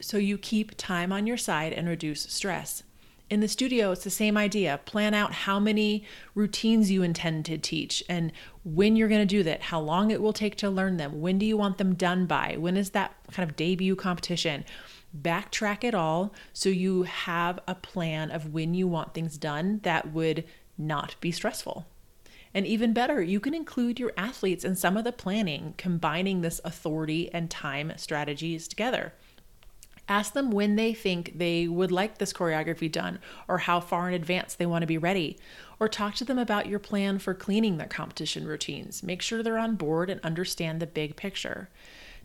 so 0.00 0.16
you 0.16 0.36
keep 0.36 0.76
time 0.76 1.12
on 1.12 1.26
your 1.26 1.36
side 1.36 1.72
and 1.72 1.88
reduce 1.88 2.22
stress 2.22 2.82
in 3.30 3.40
the 3.40 3.48
studio, 3.48 3.92
it's 3.92 4.04
the 4.04 4.10
same 4.10 4.38
idea. 4.38 4.80
Plan 4.86 5.12
out 5.12 5.32
how 5.32 5.60
many 5.60 6.04
routines 6.34 6.90
you 6.90 7.02
intend 7.02 7.44
to 7.46 7.58
teach 7.58 8.02
and 8.08 8.32
when 8.64 8.96
you're 8.96 9.08
going 9.08 9.20
to 9.20 9.26
do 9.26 9.42
that, 9.42 9.62
how 9.62 9.80
long 9.80 10.10
it 10.10 10.20
will 10.20 10.32
take 10.32 10.56
to 10.56 10.70
learn 10.70 10.96
them, 10.98 11.20
when 11.20 11.38
do 11.38 11.46
you 11.46 11.56
want 11.56 11.78
them 11.78 11.94
done 11.94 12.26
by, 12.26 12.56
when 12.58 12.76
is 12.76 12.90
that 12.90 13.14
kind 13.30 13.48
of 13.48 13.56
debut 13.56 13.96
competition. 13.96 14.64
Backtrack 15.18 15.84
it 15.84 15.94
all 15.94 16.34
so 16.52 16.68
you 16.68 17.04
have 17.04 17.58
a 17.66 17.74
plan 17.74 18.30
of 18.30 18.52
when 18.52 18.74
you 18.74 18.86
want 18.86 19.14
things 19.14 19.38
done 19.38 19.80
that 19.82 20.12
would 20.12 20.44
not 20.78 21.16
be 21.20 21.32
stressful. 21.32 21.86
And 22.54 22.66
even 22.66 22.92
better, 22.92 23.20
you 23.20 23.40
can 23.40 23.54
include 23.54 24.00
your 24.00 24.12
athletes 24.16 24.64
in 24.64 24.74
some 24.74 24.96
of 24.96 25.04
the 25.04 25.12
planning, 25.12 25.74
combining 25.76 26.40
this 26.40 26.60
authority 26.64 27.32
and 27.32 27.50
time 27.50 27.92
strategies 27.96 28.66
together. 28.66 29.12
Ask 30.08 30.32
them 30.32 30.50
when 30.50 30.76
they 30.76 30.94
think 30.94 31.36
they 31.36 31.68
would 31.68 31.92
like 31.92 32.16
this 32.16 32.32
choreography 32.32 32.90
done 32.90 33.18
or 33.46 33.58
how 33.58 33.78
far 33.80 34.08
in 34.08 34.14
advance 34.14 34.54
they 34.54 34.64
want 34.64 34.82
to 34.82 34.86
be 34.86 34.96
ready. 34.96 35.38
Or 35.78 35.88
talk 35.88 36.14
to 36.16 36.24
them 36.24 36.38
about 36.38 36.66
your 36.66 36.78
plan 36.78 37.18
for 37.18 37.34
cleaning 37.34 37.76
their 37.76 37.86
competition 37.86 38.46
routines. 38.46 39.02
Make 39.02 39.20
sure 39.20 39.42
they're 39.42 39.58
on 39.58 39.76
board 39.76 40.08
and 40.08 40.20
understand 40.22 40.80
the 40.80 40.86
big 40.86 41.14
picture. 41.14 41.68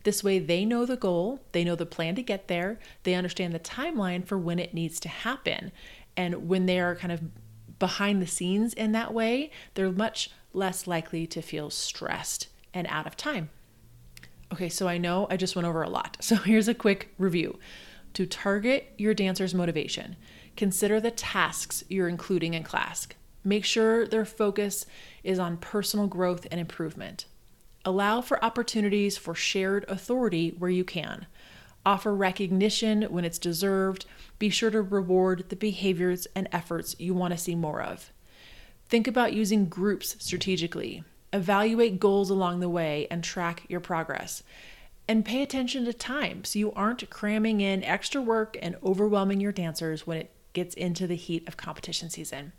This 0.04 0.24
way, 0.24 0.38
they 0.38 0.64
know 0.64 0.86
the 0.86 0.96
goal, 0.96 1.40
they 1.52 1.64
know 1.64 1.76
the 1.76 1.86
plan 1.86 2.14
to 2.14 2.22
get 2.22 2.48
there, 2.48 2.78
they 3.04 3.14
understand 3.14 3.54
the 3.54 3.58
timeline 3.58 4.26
for 4.26 4.38
when 4.38 4.58
it 4.58 4.74
needs 4.74 4.98
to 5.00 5.08
happen. 5.08 5.70
And 6.16 6.48
when 6.48 6.66
they 6.66 6.80
are 6.80 6.96
kind 6.96 7.12
of 7.12 7.20
behind 7.84 8.22
the 8.22 8.26
scenes 8.26 8.72
in 8.72 8.92
that 8.92 9.12
way, 9.12 9.50
they're 9.74 9.92
much 9.92 10.30
less 10.54 10.86
likely 10.86 11.26
to 11.26 11.42
feel 11.42 11.68
stressed 11.68 12.48
and 12.72 12.86
out 12.86 13.06
of 13.06 13.14
time. 13.14 13.50
Okay, 14.50 14.70
so 14.70 14.88
I 14.88 14.96
know 14.96 15.26
I 15.28 15.36
just 15.36 15.54
went 15.54 15.68
over 15.68 15.82
a 15.82 15.90
lot. 15.90 16.16
So 16.22 16.36
here's 16.36 16.66
a 16.66 16.72
quick 16.72 17.12
review. 17.18 17.58
To 18.14 18.24
target 18.24 18.94
your 18.96 19.12
dancer's 19.12 19.54
motivation, 19.54 20.16
consider 20.56 20.98
the 20.98 21.10
tasks 21.10 21.84
you're 21.90 22.08
including 22.08 22.54
in 22.54 22.62
class. 22.62 23.06
Make 23.44 23.66
sure 23.66 24.06
their 24.06 24.24
focus 24.24 24.86
is 25.22 25.38
on 25.38 25.58
personal 25.58 26.06
growth 26.06 26.46
and 26.50 26.58
improvement. 26.58 27.26
Allow 27.84 28.22
for 28.22 28.42
opportunities 28.42 29.18
for 29.18 29.34
shared 29.34 29.84
authority 29.88 30.54
where 30.58 30.70
you 30.70 30.84
can. 30.84 31.26
Offer 31.86 32.14
recognition 32.14 33.02
when 33.04 33.24
it's 33.24 33.38
deserved. 33.38 34.06
Be 34.38 34.48
sure 34.48 34.70
to 34.70 34.80
reward 34.80 35.44
the 35.48 35.56
behaviors 35.56 36.26
and 36.34 36.48
efforts 36.50 36.96
you 36.98 37.14
want 37.14 37.32
to 37.32 37.38
see 37.38 37.54
more 37.54 37.82
of. 37.82 38.10
Think 38.88 39.06
about 39.06 39.32
using 39.32 39.66
groups 39.66 40.16
strategically. 40.18 41.04
Evaluate 41.32 42.00
goals 42.00 42.30
along 42.30 42.60
the 42.60 42.68
way 42.68 43.06
and 43.10 43.22
track 43.22 43.64
your 43.68 43.80
progress. 43.80 44.42
And 45.06 45.24
pay 45.24 45.42
attention 45.42 45.84
to 45.84 45.92
time 45.92 46.44
so 46.44 46.58
you 46.58 46.72
aren't 46.72 47.10
cramming 47.10 47.60
in 47.60 47.84
extra 47.84 48.22
work 48.22 48.56
and 48.62 48.76
overwhelming 48.82 49.40
your 49.40 49.52
dancers 49.52 50.06
when 50.06 50.18
it 50.18 50.30
gets 50.54 50.74
into 50.74 51.06
the 51.06 51.16
heat 51.16 51.46
of 51.46 51.56
competition 51.56 52.08
season. 52.08 52.52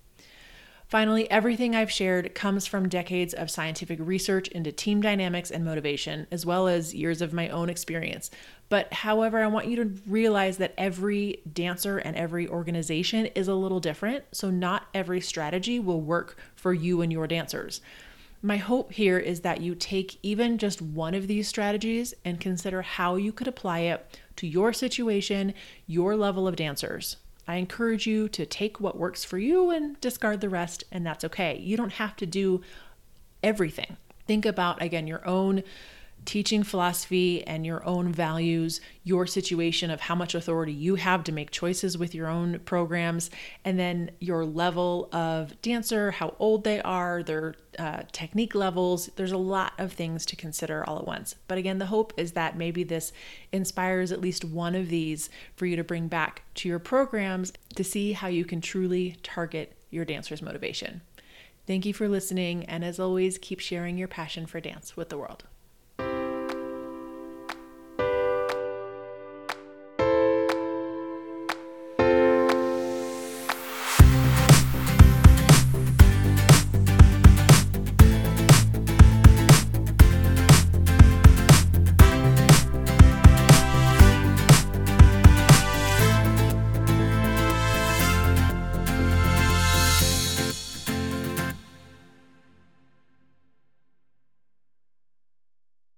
Finally, 0.87 1.29
everything 1.31 1.75
I've 1.75 1.91
shared 1.91 2.35
comes 2.35 2.67
from 2.67 2.87
decades 2.87 3.33
of 3.33 3.49
scientific 3.49 3.97
research 3.99 4.47
into 4.49 4.71
team 4.71 5.01
dynamics 5.01 5.49
and 5.49 5.65
motivation, 5.65 6.27
as 6.29 6.45
well 6.45 6.67
as 6.67 6.93
years 6.93 7.23
of 7.23 7.33
my 7.33 7.49
own 7.49 7.69
experience. 7.69 8.29
But 8.69 8.93
however, 8.93 9.39
I 9.39 9.47
want 9.47 9.67
you 9.67 9.77
to 9.77 10.01
realize 10.07 10.57
that 10.57 10.75
every 10.77 11.41
dancer 11.51 11.97
and 11.97 12.15
every 12.15 12.47
organization 12.47 13.25
is 13.27 13.47
a 13.47 13.55
little 13.55 13.79
different, 13.79 14.25
so 14.31 14.51
not 14.51 14.85
every 14.93 15.21
strategy 15.21 15.79
will 15.79 16.01
work 16.01 16.37
for 16.55 16.73
you 16.73 17.01
and 17.01 17.11
your 17.11 17.25
dancers. 17.25 17.81
My 18.43 18.57
hope 18.57 18.91
here 18.91 19.17
is 19.17 19.39
that 19.41 19.61
you 19.61 19.73
take 19.73 20.19
even 20.21 20.59
just 20.59 20.83
one 20.83 21.15
of 21.15 21.25
these 21.25 21.47
strategies 21.47 22.13
and 22.23 22.39
consider 22.39 22.83
how 22.83 23.15
you 23.15 23.31
could 23.31 23.47
apply 23.47 23.79
it 23.79 24.19
to 24.35 24.45
your 24.45 24.71
situation, 24.71 25.55
your 25.87 26.15
level 26.15 26.47
of 26.47 26.55
dancers. 26.55 27.17
I 27.47 27.55
encourage 27.55 28.07
you 28.07 28.27
to 28.29 28.45
take 28.45 28.79
what 28.79 28.97
works 28.97 29.23
for 29.23 29.37
you 29.37 29.69
and 29.69 29.99
discard 30.01 30.41
the 30.41 30.49
rest, 30.49 30.83
and 30.91 31.05
that's 31.05 31.23
okay. 31.25 31.57
You 31.59 31.77
don't 31.77 31.93
have 31.93 32.15
to 32.17 32.25
do 32.25 32.61
everything. 33.43 33.97
Think 34.25 34.45
about, 34.45 34.81
again, 34.81 35.05
your 35.05 35.25
own 35.27 35.63
teaching 36.25 36.63
philosophy 36.63 37.45
and 37.45 37.65
your 37.65 37.85
own 37.85 38.11
values, 38.11 38.81
your 39.03 39.27
situation 39.27 39.91
of 39.91 40.01
how 40.01 40.15
much 40.15 40.35
authority 40.35 40.73
you 40.73 40.95
have 40.95 41.23
to 41.23 41.31
make 41.31 41.51
choices 41.51 41.97
with 41.97 42.15
your 42.15 42.27
own 42.27 42.59
programs, 42.59 43.29
and 43.63 43.79
then 43.79 44.11
your 44.19 44.45
level 44.45 45.09
of 45.13 45.59
dancer, 45.61 46.11
how 46.11 46.35
old 46.39 46.63
they 46.63 46.81
are, 46.81 47.23
their 47.23 47.55
uh, 47.77 48.01
technique 48.11 48.55
levels. 48.55 49.09
There's 49.15 49.31
a 49.31 49.37
lot 49.37 49.73
of 49.77 49.93
things 49.93 50.25
to 50.27 50.35
consider 50.35 50.83
all 50.87 50.97
at 50.97 51.07
once. 51.07 51.35
But 51.47 51.57
again, 51.57 51.77
the 51.77 51.85
hope 51.87 52.13
is 52.17 52.31
that 52.31 52.57
maybe 52.57 52.83
this 52.83 53.13
inspires 53.51 54.11
at 54.11 54.21
least 54.21 54.43
one 54.43 54.75
of 54.75 54.89
these 54.89 55.29
for 55.55 55.65
you 55.65 55.75
to 55.75 55.83
bring 55.83 56.07
back 56.07 56.41
to 56.55 56.69
your 56.69 56.79
programs 56.79 57.53
to 57.75 57.83
see 57.83 58.13
how 58.13 58.27
you 58.27 58.45
can 58.45 58.61
truly 58.61 59.17
target 59.23 59.77
your 59.89 60.05
dancer's 60.05 60.41
motivation. 60.41 61.01
Thank 61.67 61.85
you 61.85 61.93
for 61.93 62.07
listening, 62.07 62.65
and 62.65 62.83
as 62.85 62.99
always, 62.99 63.37
keep 63.39 63.59
sharing 63.59 63.97
your 63.97 64.07
passion 64.07 64.45
for 64.45 64.59
dance 64.59 64.95
with 64.95 65.09
the 65.09 65.17
world. 65.17 65.45